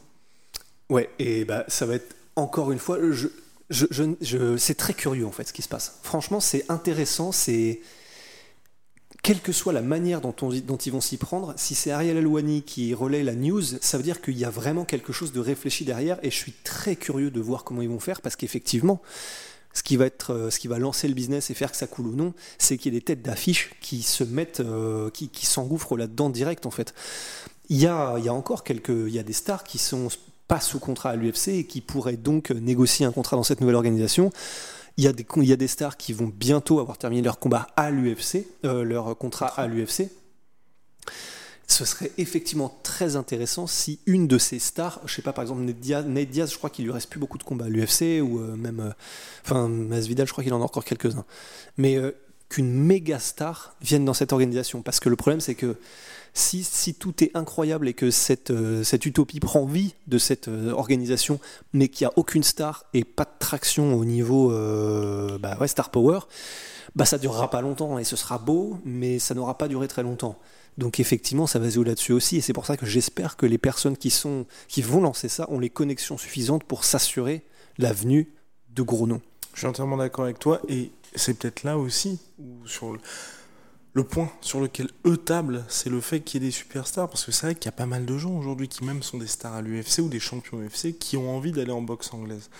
Ouais, 0.89 1.09
et 1.19 1.45
bah 1.45 1.65
ça 1.67 1.85
va 1.85 1.95
être 1.95 2.15
encore 2.35 2.71
une 2.71 2.79
fois, 2.79 2.97
je, 3.11 3.27
je, 3.69 3.85
je, 4.21 4.57
c'est 4.57 4.75
très 4.75 4.93
curieux 4.93 5.25
en 5.25 5.31
fait 5.31 5.47
ce 5.47 5.53
qui 5.53 5.61
se 5.61 5.67
passe. 5.67 5.99
Franchement, 6.03 6.39
c'est 6.39 6.65
intéressant, 6.69 7.31
c'est 7.31 7.81
quelle 9.27 9.41
que 9.41 9.51
soit 9.51 9.73
la 9.73 9.81
manière 9.81 10.21
dont, 10.21 10.33
on, 10.41 10.53
dont 10.53 10.77
ils 10.77 10.93
vont 10.93 11.01
s'y 11.01 11.17
prendre, 11.17 11.53
si 11.57 11.75
c'est 11.75 11.91
Ariel 11.91 12.15
Alouani 12.15 12.61
qui 12.61 12.93
relaie 12.93 13.23
la 13.23 13.35
news, 13.35 13.61
ça 13.61 13.97
veut 13.97 14.03
dire 14.03 14.21
qu'il 14.21 14.37
y 14.37 14.45
a 14.45 14.49
vraiment 14.49 14.85
quelque 14.85 15.11
chose 15.11 15.33
de 15.33 15.41
réfléchi 15.41 15.83
derrière 15.83 16.17
et 16.23 16.31
je 16.31 16.35
suis 16.37 16.53
très 16.63 16.95
curieux 16.95 17.29
de 17.29 17.41
voir 17.41 17.65
comment 17.65 17.81
ils 17.81 17.89
vont 17.89 17.99
faire 17.99 18.21
parce 18.21 18.37
qu'effectivement, 18.37 19.01
ce 19.73 19.83
qui 19.83 19.97
va 19.97 20.05
être, 20.05 20.31
euh, 20.31 20.49
ce 20.49 20.59
qui 20.59 20.69
va 20.69 20.79
lancer 20.79 21.09
le 21.09 21.13
business 21.13 21.49
et 21.49 21.55
faire 21.55 21.71
que 21.71 21.75
ça 21.77 21.87
coule 21.87 22.07
ou 22.07 22.15
non, 22.15 22.33
c'est 22.57 22.77
qu'il 22.77 22.93
y 22.93 22.95
ait 22.95 23.01
des 23.01 23.03
têtes 23.03 23.21
d'affiches 23.21 23.71
qui 23.81 24.01
se 24.01 24.23
mettent, 24.23 24.61
euh, 24.61 25.09
qui, 25.09 25.27
qui 25.27 25.45
s'engouffrent 25.45 25.97
là-dedans 25.97 26.29
direct 26.29 26.65
en 26.65 26.71
fait. 26.71 26.93
Il 27.67 27.81
y 27.81 27.85
a, 27.85 28.15
il 28.19 28.23
y 28.23 28.29
a 28.29 28.33
encore 28.33 28.63
quelques, 28.63 28.87
il 28.87 29.13
y 29.13 29.19
a 29.19 29.23
des 29.23 29.33
stars 29.33 29.65
qui 29.65 29.77
sont 29.77 30.07
pas 30.47 30.61
sous 30.61 30.79
contrat 30.79 31.09
à 31.09 31.15
l'UFC 31.17 31.49
et 31.49 31.65
qui 31.65 31.81
pourraient 31.81 32.15
donc 32.15 32.51
négocier 32.51 33.05
un 33.05 33.11
contrat 33.11 33.35
dans 33.35 33.43
cette 33.43 33.59
nouvelle 33.59 33.75
organisation. 33.75 34.31
Il 34.97 35.03
y, 35.03 35.07
a 35.07 35.13
des, 35.13 35.25
il 35.35 35.43
y 35.43 35.53
a 35.53 35.57
des 35.57 35.67
stars 35.67 35.95
qui 35.95 36.11
vont 36.11 36.27
bientôt 36.27 36.79
avoir 36.79 36.97
terminé 36.97 37.21
leur 37.21 37.37
combat 37.37 37.67
à 37.75 37.91
l'UFC, 37.91 38.47
euh, 38.65 38.83
leur 38.83 39.15
contrat 39.17 39.47
à 39.47 39.67
l'UFC. 39.67 40.09
Ce 41.67 41.85
serait 41.85 42.11
effectivement 42.17 42.79
très 42.81 43.15
intéressant 43.15 43.67
si 43.67 43.99
une 44.07 44.27
de 44.27 44.37
ces 44.37 44.57
stars, 44.57 45.01
je 45.05 45.13
sais 45.13 45.21
pas, 45.21 45.33
par 45.33 45.43
exemple 45.43 45.61
Ned 45.61 46.29
Diaz, 46.29 46.51
je 46.51 46.57
crois 46.57 46.69
qu'il 46.69 46.85
lui 46.85 46.91
reste 46.91 47.09
plus 47.09 47.19
beaucoup 47.19 47.37
de 47.37 47.43
combats 47.43 47.65
à 47.65 47.69
l'UFC, 47.69 48.21
ou 48.21 48.39
euh, 48.39 48.55
même, 48.55 48.79
euh, 48.79 48.91
enfin 49.43 49.67
Masvidal, 49.67 50.25
je 50.25 50.31
crois 50.31 50.43
qu'il 50.43 50.53
en 50.53 50.61
a 50.61 50.65
encore 50.65 50.85
quelques-uns. 50.85 51.25
Mais 51.77 51.99
qu'une 52.49 52.71
méga 52.71 53.19
star 53.19 53.75
vienne 53.81 54.05
dans 54.05 54.13
cette 54.13 54.33
organisation, 54.33 54.81
parce 54.81 54.99
que 54.99 55.09
le 55.09 55.15
problème 55.15 55.41
c'est 55.41 55.55
que 55.55 55.77
si, 56.37 56.93
tout 56.93 57.23
est 57.23 57.35
incroyable 57.35 57.87
et 57.87 57.93
que 57.93 58.11
cette, 58.11 58.51
euh, 58.51 58.83
utopie 59.05 59.39
prend 59.39 59.65
vie 59.65 59.95
de 60.05 60.17
cette 60.17 60.47
euh, 60.47 60.71
organisation, 60.71 61.39
mais 61.73 61.87
qu'il 61.87 62.05
n'y 62.05 62.11
a 62.11 62.13
aucune 62.15 62.43
star 62.43 62.85
et 62.93 63.03
pas 63.03 63.23
de 63.23 63.31
traction 63.39 63.95
au 63.95 64.05
niveau 64.05 64.51
euh, 64.51 65.37
bah 65.39 65.57
Star 65.67 65.89
Power, 65.89 66.19
bah 66.95 67.05
ça 67.05 67.17
durera 67.17 67.49
pas 67.49 67.61
longtemps 67.61 67.97
et 67.97 68.03
ce 68.03 68.15
sera 68.15 68.37
beau, 68.37 68.79
mais 68.85 69.19
ça 69.19 69.33
n'aura 69.33 69.57
pas 69.57 69.67
duré 69.67 69.87
très 69.87 70.03
longtemps. 70.03 70.37
Donc 70.77 70.99
effectivement, 70.99 71.47
ça 71.47 71.57
va 71.57 71.69
jouer 71.69 71.85
là-dessus 71.85 72.11
aussi, 72.11 72.37
et 72.37 72.41
c'est 72.41 72.53
pour 72.53 72.67
ça 72.67 72.77
que 72.77 72.85
j'espère 72.85 73.35
que 73.35 73.47
les 73.47 73.57
personnes 73.57 73.97
qui 73.97 74.11
vont 74.83 75.01
lancer 75.01 75.29
ça 75.29 75.47
ont 75.49 75.59
les 75.59 75.71
connexions 75.71 76.19
suffisantes 76.19 76.63
pour 76.63 76.83
s'assurer 76.83 77.43
la 77.79 77.93
venue 77.93 78.31
de 78.69 78.83
gros 78.83 79.07
noms. 79.07 79.21
Je 79.57 79.61
suis 79.61 79.67
entièrement 79.67 79.97
d'accord 79.97 80.25
avec 80.25 80.37
toi, 80.37 80.61
et 80.67 80.91
c'est 81.15 81.33
peut-être 81.33 81.63
là 81.63 81.79
aussi 81.79 82.19
sur 82.67 82.93
le 82.93 82.99
le 83.97 84.03
point 84.03 84.31
sur 84.41 84.59
lequel 84.59 84.91
eux 85.07 85.17
tablent, 85.17 85.65
c'est 85.69 85.89
le 85.89 85.99
fait 86.01 86.19
qu'il 86.21 86.43
y 86.43 86.45
ait 86.45 86.49
des 86.49 86.55
superstars, 86.55 87.09
parce 87.09 87.25
que 87.25 87.31
c'est 87.31 87.47
vrai 87.47 87.55
qu'il 87.55 87.65
y 87.65 87.69
a 87.69 87.71
pas 87.71 87.87
mal 87.87 88.05
de 88.05 88.15
gens 88.15 88.37
aujourd'hui 88.37 88.67
qui 88.67 88.85
même 88.85 89.01
sont 89.01 89.17
des 89.17 89.25
stars 89.25 89.55
à 89.55 89.63
l'UFC 89.63 90.03
ou 90.03 90.07
des 90.07 90.19
champions 90.19 90.59
UFC 90.59 90.95
qui 90.99 91.17
ont 91.17 91.35
envie 91.35 91.51
d'aller 91.51 91.71
en 91.71 91.81
boxe 91.81 92.13
anglaise. 92.13 92.51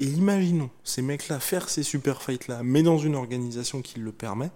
Et 0.00 0.06
imaginons 0.06 0.70
ces 0.82 1.00
mecs-là 1.00 1.38
faire 1.38 1.68
ces 1.68 1.84
super 1.84 2.22
fights-là, 2.22 2.62
mais 2.64 2.82
dans 2.82 2.98
une 2.98 3.14
organisation 3.14 3.82
qui 3.82 4.00
le 4.00 4.10
permet, 4.10 4.50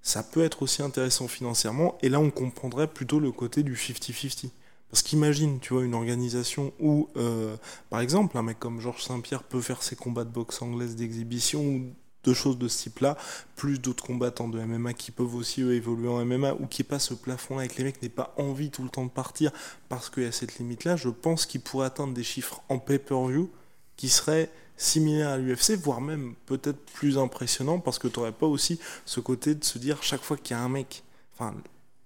ça 0.00 0.24
peut 0.24 0.42
être 0.42 0.62
aussi 0.62 0.82
intéressant 0.82 1.28
financièrement, 1.28 1.96
et 2.02 2.08
là 2.08 2.18
on 2.18 2.32
comprendrait 2.32 2.88
plutôt 2.88 3.20
le 3.20 3.30
côté 3.30 3.62
du 3.62 3.76
50-50. 3.76 4.50
Parce 4.92 5.02
qu'imagine, 5.02 5.58
tu 5.58 5.72
vois, 5.72 5.84
une 5.84 5.94
organisation 5.94 6.74
où, 6.78 7.08
euh, 7.16 7.56
par 7.88 8.00
exemple, 8.00 8.36
un 8.36 8.42
mec 8.42 8.58
comme 8.58 8.78
Georges 8.78 9.02
Saint-Pierre 9.02 9.42
peut 9.42 9.62
faire 9.62 9.82
ses 9.82 9.96
combats 9.96 10.24
de 10.24 10.28
boxe 10.28 10.60
anglaise 10.60 10.96
d'exhibition, 10.96 11.64
ou 11.64 11.92
deux 12.24 12.34
choses 12.34 12.58
de 12.58 12.68
ce 12.68 12.82
type-là, 12.82 13.16
plus 13.56 13.78
d'autres 13.78 14.04
combattants 14.04 14.48
de 14.48 14.60
MMA 14.60 14.92
qui 14.92 15.10
peuvent 15.10 15.34
aussi 15.34 15.62
évoluer 15.62 16.08
en 16.08 16.22
MMA 16.24 16.54
ou 16.60 16.66
qui 16.66 16.84
passent 16.84 17.08
ce 17.08 17.14
plafond-là 17.14 17.62
avec 17.62 17.76
les 17.78 17.84
mecs 17.84 18.02
n'aient 18.02 18.10
pas 18.10 18.34
envie 18.36 18.70
tout 18.70 18.82
le 18.82 18.90
temps 18.90 19.06
de 19.06 19.10
partir 19.10 19.50
parce 19.88 20.10
qu'il 20.10 20.24
y 20.24 20.26
a 20.26 20.32
cette 20.32 20.58
limite-là, 20.58 20.96
je 20.96 21.08
pense 21.08 21.46
qu'ils 21.46 21.62
pourraient 21.62 21.86
atteindre 21.86 22.12
des 22.12 22.22
chiffres 22.22 22.62
en 22.68 22.78
pay-per-view 22.78 23.50
qui 23.96 24.10
seraient 24.10 24.50
similaires 24.76 25.30
à 25.30 25.38
l'UFC, 25.38 25.72
voire 25.72 26.02
même 26.02 26.34
peut-être 26.46 26.84
plus 26.84 27.16
impressionnants 27.16 27.80
parce 27.80 27.98
que 27.98 28.08
tu 28.08 28.18
n'aurais 28.18 28.32
pas 28.32 28.46
aussi 28.46 28.78
ce 29.04 29.20
côté 29.20 29.54
de 29.54 29.64
se 29.64 29.78
dire 29.78 30.02
chaque 30.02 30.22
fois 30.22 30.36
qu'il 30.36 30.54
y 30.54 30.60
a 30.60 30.62
un 30.62 30.68
mec, 30.68 31.02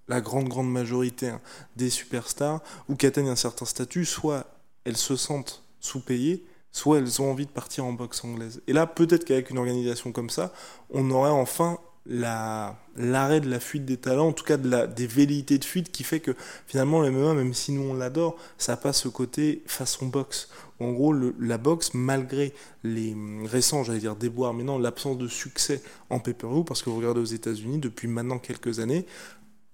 la 0.09 0.21
grande 0.21 0.49
grande 0.49 0.71
majorité 0.71 1.29
hein, 1.29 1.41
des 1.77 1.91
superstars 1.91 2.61
ou 2.89 2.97
qui 2.97 3.07
atteignent 3.07 3.29
un 3.29 3.37
certain 3.37 3.65
statut, 3.65 4.05
soit 4.05 4.47
elles 4.85 4.97
se 4.97 5.17
sentent 5.17 5.63
sous-payées, 5.81 6.45
soit 6.73 6.99
elles 6.99 7.21
ont 7.23 7.31
envie 7.31 7.47
de 7.47 7.51
partir 7.51 7.85
en 7.85 7.93
boxe 7.93 8.25
anglaise. 8.25 8.61
Et 8.67 8.73
là, 8.73 8.87
peut-être 8.87 9.25
qu'avec 9.25 9.51
une 9.51 9.59
organisation 9.59 10.13
comme 10.13 10.31
ça, 10.31 10.53
on 10.91 11.11
aurait 11.11 11.31
enfin 11.31 11.79
la 12.05 12.77
l'arrêt 12.97 13.41
de 13.41 13.51
la 13.51 13.61
fuite 13.61 13.85
des 13.85 13.97
talents, 13.97 14.29
en 14.29 14.33
tout 14.33 14.45
cas 14.45 14.57
des 14.57 15.07
velléités 15.07 15.59
de 15.59 15.65
fuite 15.65 15.93
qui 15.93 16.03
fait 16.03 16.21
que 16.21 16.35
finalement 16.67 17.01
le 17.01 17.11
MMA, 17.11 17.35
même 17.35 17.55
si 17.55 17.73
nous 17.73 17.83
on 17.83 17.95
l'adore, 17.95 18.37
ça 18.59 18.73
n'a 18.73 18.77
pas 18.77 18.93
ce 18.93 19.09
côté 19.09 19.63
façon 19.67 20.07
boxe. 20.07 20.49
En 20.79 20.93
gros, 20.93 21.15
la 21.39 21.57
boxe, 21.57 21.95
malgré 21.95 22.53
les 22.85 23.17
récents, 23.45 23.83
j'allais 23.83 23.99
dire 23.99 24.15
déboires, 24.15 24.53
mais 24.53 24.63
non, 24.63 24.79
l'absence 24.79 25.17
de 25.17 25.27
succès 25.27 25.83
en 26.11 26.19
pay-per-view, 26.19 26.65
parce 26.65 26.83
que 26.83 26.91
vous 26.91 26.97
regardez 26.97 27.21
aux 27.21 27.25
États-Unis 27.25 27.79
depuis 27.79 28.09
maintenant 28.09 28.39
quelques 28.39 28.79
années, 28.79 29.07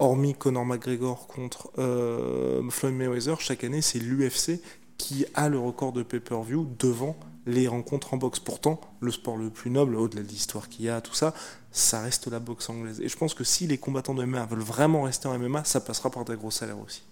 hormis 0.02 0.34
Conor 0.34 0.66
McGregor 0.66 1.26
contre 1.28 1.70
euh, 1.78 2.68
Floyd 2.70 2.94
Mayweather, 2.94 3.40
chaque 3.40 3.64
année 3.64 3.82
c'est 3.82 4.00
l'UFC 4.00 4.60
qui 4.98 5.24
a 5.34 5.48
le 5.48 5.58
record 5.58 5.92
de 5.92 6.02
pay-per-view 6.02 6.68
devant 6.78 7.16
les 7.46 7.66
rencontres 7.66 8.14
en 8.14 8.16
boxe. 8.16 8.38
Pourtant, 8.38 8.80
le 9.00 9.10
sport 9.10 9.36
le 9.36 9.50
plus 9.50 9.70
noble, 9.70 9.96
au-delà 9.96 10.22
de 10.22 10.28
l'histoire 10.28 10.68
qu'il 10.68 10.84
y 10.84 10.88
a, 10.88 11.00
tout 11.00 11.14
ça, 11.14 11.34
ça 11.72 12.00
reste 12.00 12.28
la 12.28 12.38
boxe 12.38 12.68
anglaise. 12.68 13.00
Et 13.00 13.08
je 13.08 13.16
pense 13.16 13.34
que 13.34 13.44
si 13.44 13.66
les 13.66 13.78
combattants 13.78 14.14
de 14.14 14.24
MMA 14.24 14.46
veulent 14.46 14.60
vraiment 14.60 15.02
rester 15.02 15.28
en 15.28 15.38
MMA, 15.38 15.64
ça 15.64 15.80
passera 15.80 16.10
par 16.10 16.24
des 16.24 16.36
gros 16.36 16.50
salaires 16.50 16.78
aussi. 16.78 17.02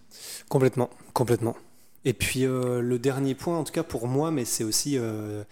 Complètement, 0.48 0.90
complètement. 1.14 1.56
Et 2.04 2.12
puis 2.12 2.44
euh, 2.44 2.80
le 2.80 2.98
dernier 2.98 3.34
point, 3.34 3.58
en 3.58 3.64
tout 3.64 3.72
cas 3.72 3.82
pour 3.82 4.08
moi, 4.08 4.30
mais 4.30 4.44
c'est 4.44 4.64
aussi... 4.64 4.98
Euh, 4.98 5.44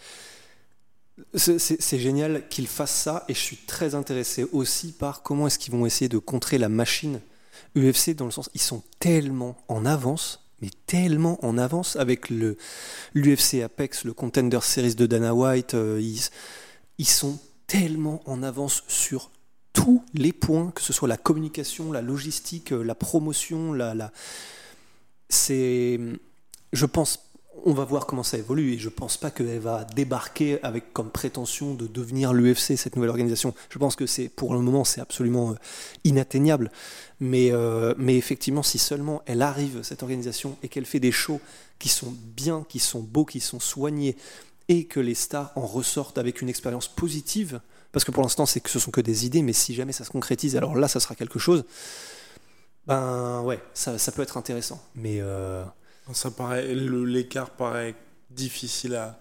c'est 1.34 1.98
génial 1.98 2.46
qu'ils 2.48 2.68
fassent 2.68 2.94
ça 2.94 3.24
et 3.28 3.34
je 3.34 3.40
suis 3.40 3.56
très 3.56 3.96
intéressé 3.96 4.46
aussi 4.52 4.92
par 4.92 5.24
comment 5.24 5.48
est-ce 5.48 5.58
qu'ils 5.58 5.72
vont 5.72 5.84
essayer 5.84 6.08
de 6.08 6.18
contrer 6.18 6.58
la 6.58 6.68
machine 6.68 7.20
UFC 7.76 8.14
dans 8.14 8.24
le 8.24 8.30
sens 8.30 8.50
ils 8.54 8.60
sont 8.60 8.82
tellement 8.98 9.56
en 9.68 9.84
avance 9.86 10.40
mais 10.60 10.70
tellement 10.86 11.44
en 11.44 11.58
avance 11.58 11.96
avec 11.96 12.30
le 12.30 12.56
l'UFC 13.14 13.62
Apex, 13.62 14.04
le 14.04 14.12
Contender 14.12 14.58
Series 14.62 14.94
de 14.94 15.06
Dana 15.06 15.34
White. 15.34 15.74
Euh, 15.74 16.00
ils, 16.98 17.06
sont 17.06 17.38
tellement 17.66 18.22
en 18.26 18.42
avance 18.42 18.82
sur 18.88 19.30
tous 19.72 20.02
les 20.14 20.32
points, 20.32 20.72
que 20.72 20.80
ce 20.80 20.92
soit 20.92 21.08
la 21.08 21.16
communication, 21.16 21.92
la 21.92 22.02
logistique, 22.02 22.72
euh, 22.72 22.82
la 22.82 22.94
promotion, 22.94 23.72
la, 23.72 23.94
la... 23.94 24.12
c'est, 25.28 26.00
je 26.72 26.86
pense 26.86 27.27
on 27.64 27.72
va 27.72 27.84
voir 27.84 28.06
comment 28.06 28.22
ça 28.22 28.38
évolue 28.38 28.72
et 28.74 28.78
je 28.78 28.88
pense 28.88 29.16
pas 29.16 29.30
qu'elle 29.30 29.58
va 29.58 29.84
débarquer 29.84 30.62
avec 30.62 30.92
comme 30.92 31.10
prétention 31.10 31.74
de 31.74 31.86
devenir 31.86 32.32
l'UFC 32.32 32.76
cette 32.76 32.96
nouvelle 32.96 33.10
organisation. 33.10 33.54
Je 33.70 33.78
pense 33.78 33.96
que 33.96 34.06
c'est 34.06 34.28
pour 34.28 34.54
le 34.54 34.60
moment 34.60 34.84
c'est 34.84 35.00
absolument 35.00 35.50
euh, 35.50 35.54
inatteignable. 36.04 36.70
Mais, 37.20 37.50
euh, 37.50 37.94
mais 37.98 38.16
effectivement, 38.16 38.62
si 38.62 38.78
seulement 38.78 39.22
elle 39.26 39.42
arrive 39.42 39.82
cette 39.82 40.02
organisation 40.02 40.56
et 40.62 40.68
qu'elle 40.68 40.86
fait 40.86 41.00
des 41.00 41.12
shows 41.12 41.40
qui 41.78 41.88
sont 41.88 42.14
bien, 42.36 42.64
qui 42.68 42.78
sont 42.78 43.00
beaux, 43.00 43.24
qui 43.24 43.40
sont 43.40 43.60
soignés 43.60 44.16
et 44.68 44.84
que 44.84 45.00
les 45.00 45.14
stars 45.14 45.52
en 45.56 45.66
ressortent 45.66 46.18
avec 46.18 46.42
une 46.42 46.48
expérience 46.48 46.88
positive, 46.88 47.60
parce 47.92 48.04
que 48.04 48.10
pour 48.10 48.22
l'instant 48.22 48.44
que 48.44 48.70
ce 48.70 48.78
sont 48.78 48.90
que 48.90 49.00
des 49.00 49.26
idées, 49.26 49.42
mais 49.42 49.52
si 49.52 49.74
jamais 49.74 49.92
ça 49.92 50.04
se 50.04 50.10
concrétise, 50.10 50.56
alors 50.56 50.76
là 50.76 50.88
ça 50.88 51.00
sera 51.00 51.14
quelque 51.14 51.38
chose. 51.38 51.64
Ben 52.86 53.42
ouais, 53.42 53.60
ça, 53.74 53.98
ça 53.98 54.12
peut 54.12 54.22
être 54.22 54.36
intéressant. 54.36 54.80
Mais 54.94 55.18
euh, 55.20 55.62
ça 56.12 56.30
paraît, 56.30 56.74
l'écart 56.74 57.50
paraît 57.50 57.94
difficile 58.30 58.94
à, 58.94 59.18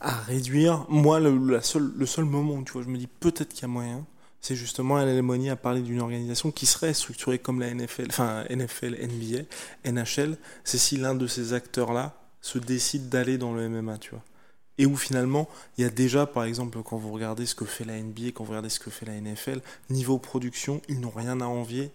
à 0.00 0.20
réduire. 0.22 0.86
Moi, 0.88 1.20
le, 1.20 1.36
la 1.50 1.62
seule, 1.62 1.92
le 1.96 2.06
seul 2.06 2.24
moment 2.24 2.54
où 2.54 2.64
tu 2.64 2.72
vois, 2.72 2.82
je 2.82 2.88
me 2.88 2.98
dis 2.98 3.06
peut-être 3.06 3.48
qu'il 3.48 3.62
y 3.62 3.64
a 3.64 3.68
moyen, 3.68 4.04
c'est 4.44 4.56
justement 4.56 4.96
Alain 4.96 5.48
a 5.48 5.56
parlé 5.56 5.80
d'une 5.80 6.00
organisation 6.00 6.50
qui 6.50 6.66
serait 6.66 6.92
structurée 6.92 7.38
comme 7.38 7.60
la 7.60 7.72
NFL, 7.72 8.08
enfin 8.10 8.44
NFL, 8.50 8.94
NBA, 8.94 9.44
NHL. 9.90 10.36
C'est 10.64 10.76
si 10.76 10.98
l'un 10.98 11.14
de 11.14 11.26
ces 11.26 11.54
acteurs-là 11.54 12.14
se 12.42 12.58
décide 12.58 13.08
d'aller 13.08 13.38
dans 13.38 13.54
le 13.54 13.70
MMA, 13.70 13.96
tu 13.96 14.10
vois. 14.10 14.22
Et 14.76 14.84
où 14.84 14.96
finalement, 14.96 15.48
il 15.78 15.82
y 15.82 15.86
a 15.86 15.90
déjà, 15.90 16.26
par 16.26 16.44
exemple, 16.44 16.78
quand 16.82 16.98
vous 16.98 17.10
regardez 17.10 17.46
ce 17.46 17.54
que 17.54 17.64
fait 17.64 17.84
la 17.84 17.98
NBA, 17.98 18.32
quand 18.34 18.44
vous 18.44 18.50
regardez 18.50 18.68
ce 18.68 18.80
que 18.80 18.90
fait 18.90 19.06
la 19.06 19.18
NFL, 19.18 19.62
niveau 19.88 20.18
production, 20.18 20.82
ils 20.88 21.00
n'ont 21.00 21.08
rien 21.08 21.40
à 21.40 21.46
envier 21.46 21.90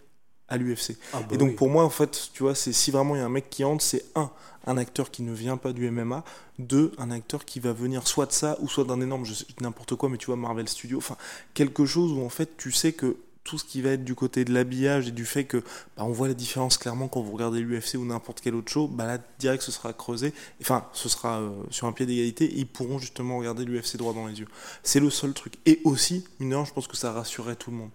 à 0.49 0.57
l'UFC. 0.57 0.97
Ah 1.13 1.19
bah 1.19 1.27
et 1.31 1.37
donc 1.37 1.55
pour 1.55 1.69
moi, 1.69 1.83
en 1.83 1.89
fait, 1.89 2.29
tu 2.33 2.43
vois, 2.43 2.55
c'est 2.55 2.73
si 2.73 2.91
vraiment 2.91 3.15
il 3.15 3.19
y 3.19 3.21
a 3.21 3.25
un 3.25 3.29
mec 3.29 3.49
qui 3.49 3.63
entre, 3.63 3.83
c'est 3.83 4.05
un, 4.15 4.29
un 4.65 4.77
acteur 4.77 5.11
qui 5.11 5.23
ne 5.23 5.33
vient 5.33 5.57
pas 5.57 5.73
du 5.73 5.89
MMA, 5.89 6.23
deux, 6.59 6.91
un 6.97 7.11
acteur 7.11 7.45
qui 7.45 7.59
va 7.59 7.73
venir 7.73 8.07
soit 8.07 8.25
de 8.25 8.31
ça 8.31 8.57
ou 8.61 8.67
soit 8.67 8.83
d'un 8.83 9.01
énorme, 9.01 9.25
je 9.25 9.33
sais 9.33 9.45
n'importe 9.61 9.95
quoi, 9.95 10.09
mais 10.09 10.17
tu 10.17 10.27
vois, 10.27 10.35
Marvel 10.35 10.67
Studios, 10.67 10.97
enfin, 10.97 11.15
quelque 11.53 11.85
chose 11.85 12.11
où 12.11 12.23
en 12.23 12.29
fait 12.29 12.57
tu 12.57 12.71
sais 12.71 12.93
que 12.93 13.17
tout 13.49 13.57
ce 13.57 13.65
qui 13.65 13.81
va 13.81 13.89
être 13.91 14.03
du 14.03 14.13
côté 14.13 14.45
de 14.45 14.53
l'habillage 14.53 15.07
et 15.07 15.11
du 15.11 15.25
fait 15.25 15.45
que 15.45 15.57
bah, 15.97 16.03
on 16.03 16.11
voit 16.11 16.27
la 16.27 16.35
différence 16.35 16.77
clairement 16.77 17.07
quand 17.07 17.21
vous 17.21 17.31
regardez 17.31 17.61
l'UFC 17.61 17.95
ou 17.95 18.05
n'importe 18.05 18.41
quel 18.41 18.53
autre 18.53 18.71
show, 18.71 18.87
bah 18.87 19.07
là 19.07 19.17
direct 19.39 19.63
ce 19.63 19.71
sera 19.71 19.91
creusé, 19.91 20.33
enfin 20.61 20.85
ce 20.93 21.09
sera 21.09 21.39
euh, 21.39 21.49
sur 21.71 21.87
un 21.87 21.91
pied 21.91 22.05
d'égalité 22.05 22.45
et 22.45 22.59
ils 22.59 22.67
pourront 22.67 22.99
justement 22.99 23.39
regarder 23.39 23.65
l'UFC 23.65 23.97
droit 23.97 24.13
dans 24.13 24.27
les 24.27 24.39
yeux. 24.39 24.47
C'est 24.83 24.99
le 24.99 25.09
seul 25.09 25.33
truc. 25.33 25.55
Et 25.65 25.81
aussi, 25.83 26.27
mineur, 26.39 26.63
je 26.65 26.73
pense 26.73 26.87
que 26.87 26.95
ça 26.95 27.11
rassurerait 27.11 27.55
tout 27.55 27.71
le 27.71 27.77
monde. 27.77 27.89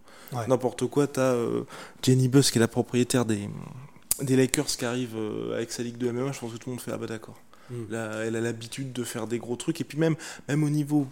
N'importe 0.49 0.89
quoi, 0.89 1.07
t'as 1.07 1.35
euh, 1.35 1.63
Jenny 2.03 2.27
Buss 2.27 2.51
qui 2.51 2.59
est 2.59 2.61
la 2.61 2.67
propriétaire 2.67 3.25
des, 3.25 3.49
des 4.21 4.35
Lakers 4.35 4.67
qui 4.67 4.85
arrive 4.85 5.15
euh, 5.15 5.55
avec 5.55 5.71
sa 5.71 5.85
ligue 5.85 5.99
de 5.99 6.11
MMA, 6.11 6.33
je 6.33 6.41
pense 6.41 6.53
que 6.53 6.57
tout 6.57 6.69
le 6.69 6.73
monde 6.73 6.81
fait 6.81 6.91
ah 6.93 6.99
bah 6.99 7.07
d'accord. 7.07 7.39
Hmm. 7.71 7.85
elle 7.95 8.37
a 8.37 8.41
l'habitude 8.41 8.93
de 8.93 9.05
faire 9.05 9.27
des 9.27 9.39
gros 9.39 9.57
trucs 9.57 9.81
et 9.81 9.85
puis 9.85 9.97
même 9.97 10.17
même 10.49 10.65
au 10.65 10.69
niveau 10.69 11.07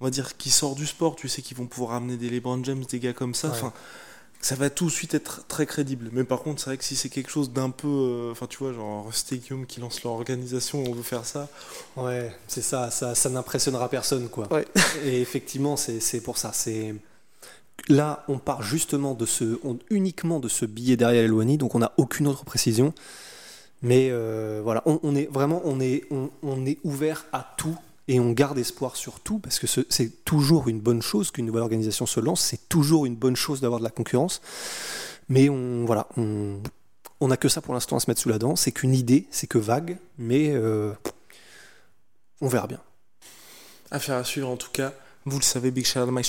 on 0.00 0.04
va 0.04 0.10
dire 0.10 0.36
qui 0.36 0.50
sort 0.50 0.74
du 0.74 0.86
sport, 0.86 1.16
tu 1.16 1.28
sais 1.28 1.42
qu'ils 1.42 1.56
vont 1.56 1.66
pouvoir 1.66 1.92
amener 1.92 2.16
des 2.16 2.28
LeBron 2.30 2.62
James, 2.64 2.84
des 2.84 3.00
gars 3.00 3.12
comme 3.12 3.34
ça, 3.34 3.48
enfin 3.48 3.72
ça 4.40 4.54
va 4.54 4.70
tout 4.70 4.86
de 4.86 4.90
suite 4.90 5.14
être 5.14 5.44
très 5.48 5.66
crédible. 5.66 6.08
Mais 6.12 6.24
par 6.24 6.40
contre, 6.40 6.60
c'est 6.60 6.70
vrai 6.70 6.76
que 6.76 6.84
si 6.84 6.96
c'est 6.96 7.08
quelque 7.08 7.30
chose 7.30 7.52
d'un 7.52 7.70
peu. 7.70 7.88
Euh, 7.88 8.32
enfin, 8.32 8.46
tu 8.46 8.58
vois, 8.58 8.72
genre 8.72 9.12
Stadium 9.12 9.66
qui 9.66 9.80
lance 9.80 10.02
leur 10.04 10.12
organisation, 10.12 10.84
on 10.86 10.92
veut 10.92 11.02
faire 11.02 11.24
ça. 11.24 11.48
Ouais, 11.96 12.32
c'est 12.46 12.62
ça, 12.62 12.90
ça, 12.90 13.14
ça 13.14 13.30
n'impressionnera 13.30 13.88
personne, 13.88 14.28
quoi. 14.28 14.48
Et 15.04 15.20
effectivement, 15.20 15.76
c'est 15.76 16.20
pour 16.20 16.38
ça. 16.38 16.52
C'est. 16.52 16.94
Là, 17.88 18.24
on 18.28 18.38
part 18.38 18.62
justement 18.62 19.14
de 19.14 19.26
ce, 19.26 19.58
uniquement 19.90 20.40
de 20.40 20.48
ce 20.48 20.64
billet 20.64 20.96
derrière 20.96 21.24
Eloigny, 21.24 21.58
donc 21.58 21.74
on 21.74 21.80
n'a 21.80 21.92
aucune 21.96 22.26
autre 22.26 22.44
précision. 22.44 22.94
Mais 23.82 24.08
euh, 24.10 24.60
voilà, 24.64 24.82
on, 24.86 25.14
est 25.14 25.30
vraiment 25.30 25.60
on 25.64 25.78
est, 25.80 26.04
on, 26.10 26.66
est 26.66 26.78
ouvert 26.84 27.26
à 27.32 27.54
tout 27.58 27.76
et 28.08 28.20
on 28.20 28.30
garde 28.32 28.58
espoir 28.58 28.96
sur 28.96 29.20
tout 29.20 29.38
parce 29.38 29.58
que 29.58 29.66
c'est 29.66 30.24
toujours 30.24 30.68
une 30.68 30.80
bonne 30.80 31.02
chose 31.02 31.30
qu'une 31.30 31.46
nouvelle 31.46 31.62
organisation 31.62 32.06
se 32.06 32.20
lance, 32.20 32.40
c'est 32.40 32.68
toujours 32.68 33.06
une 33.06 33.16
bonne 33.16 33.36
chose 33.36 33.60
d'avoir 33.60 33.80
de 33.80 33.84
la 33.84 33.90
concurrence. 33.90 34.40
Mais 35.28 35.48
on 35.48 35.84
voilà, 35.86 36.08
on 36.16 37.28
n'a 37.28 37.36
que 37.36 37.48
ça 37.48 37.60
pour 37.60 37.74
l'instant 37.74 37.96
à 37.96 38.00
se 38.00 38.08
mettre 38.08 38.20
sous 38.20 38.28
la 38.28 38.38
dent. 38.38 38.56
C'est 38.56 38.72
qu'une 38.72 38.94
idée, 38.94 39.26
c'est 39.30 39.46
que 39.46 39.58
vague, 39.58 39.98
mais 40.18 40.50
euh, 40.50 40.92
on 42.40 42.48
verra 42.48 42.66
bien. 42.66 42.80
Affaire 43.90 44.16
à 44.16 44.24
suivre 44.24 44.48
en 44.48 44.56
tout 44.56 44.70
cas. 44.72 44.92
Vous 45.24 45.38
le 45.38 45.44
savez, 45.44 45.70
Big 45.72 45.84
Shout 45.84 46.00
out 46.00 46.10
my 46.10 46.22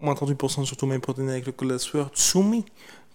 Moins 0.00 0.14
38% 0.14 0.64
sur 0.64 0.76
tous 0.76 0.86
mes 0.86 0.98
protéines 0.98 1.28
avec 1.28 1.46
le 1.46 1.52
code 1.52 1.68
de 1.68 1.74
la 1.74 1.78
sueur. 1.78 2.10
Tsumi. 2.14 2.64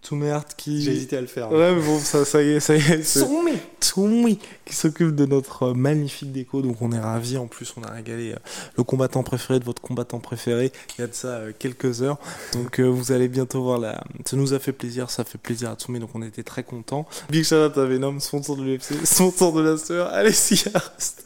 Tsumi 0.04 0.30
qui. 0.56 0.82
J'ai 0.84 0.92
hésité 0.92 1.18
à 1.18 1.22
le 1.22 1.28
faire. 1.28 1.52
Ouais, 1.52 1.74
mais 1.74 1.82
bon, 1.82 2.00
ça, 2.00 2.24
ça 2.24 2.42
y 2.42 2.52
est, 2.52 2.60
ça 2.60 2.76
y 2.76 2.80
est. 2.80 3.04
Tsumi. 3.04 3.58
Tsumi. 3.96 4.40
Qui 4.66 4.76
s'occupe 4.76 5.16
de 5.16 5.26
notre 5.26 5.64
euh, 5.64 5.74
magnifique 5.74 6.32
déco. 6.32 6.62
Donc 6.62 6.82
on 6.82 6.92
est 6.92 7.00
ravis. 7.00 7.38
En 7.38 7.48
plus, 7.48 7.74
on 7.78 7.84
a 7.84 7.92
régalé 7.92 8.34
euh, 8.34 8.40
le 8.78 8.84
combattant 8.84 9.24
préféré 9.24 9.60
de 9.60 9.66
votre 9.66 9.82
combattant 9.82 10.20
préféré. 10.20 10.72
Il 10.98 11.02
y 11.02 11.04
a 11.04 11.08
de 11.08 11.14
ça 11.14 11.28
euh, 11.28 11.52
quelques 11.58 12.02
heures. 12.02 12.18
Donc 12.54 12.80
vous 12.80 13.12
allez 13.12 13.28
bientôt 13.28 13.64
voir 13.64 13.80
la. 13.80 14.04
Ça 14.26 14.38
nous 14.38 14.54
a 14.54 14.60
fait 14.60 14.74
plaisir. 14.74 15.10
Ça 15.10 15.24
fait 15.24 15.38
plaisir 15.38 15.72
à 15.72 15.76
Tsumi. 15.76 16.00
Donc 16.00 16.10
on 16.14 16.22
était 16.22 16.44
très 16.44 16.64
contents. 16.64 17.08
Big 17.30 17.44
shout 17.44 17.56
out 17.56 17.78
à 17.78 17.86
Venom, 17.86 18.20
sponsor 18.20 18.58
de 18.58 18.64
l'UFC, 18.64 18.94
sponsor 19.06 19.54
de 19.54 19.62
la 19.62 19.78
sueur. 19.78 20.08
Allez, 20.12 20.32
si, 20.32 20.56
reste. 20.56 21.26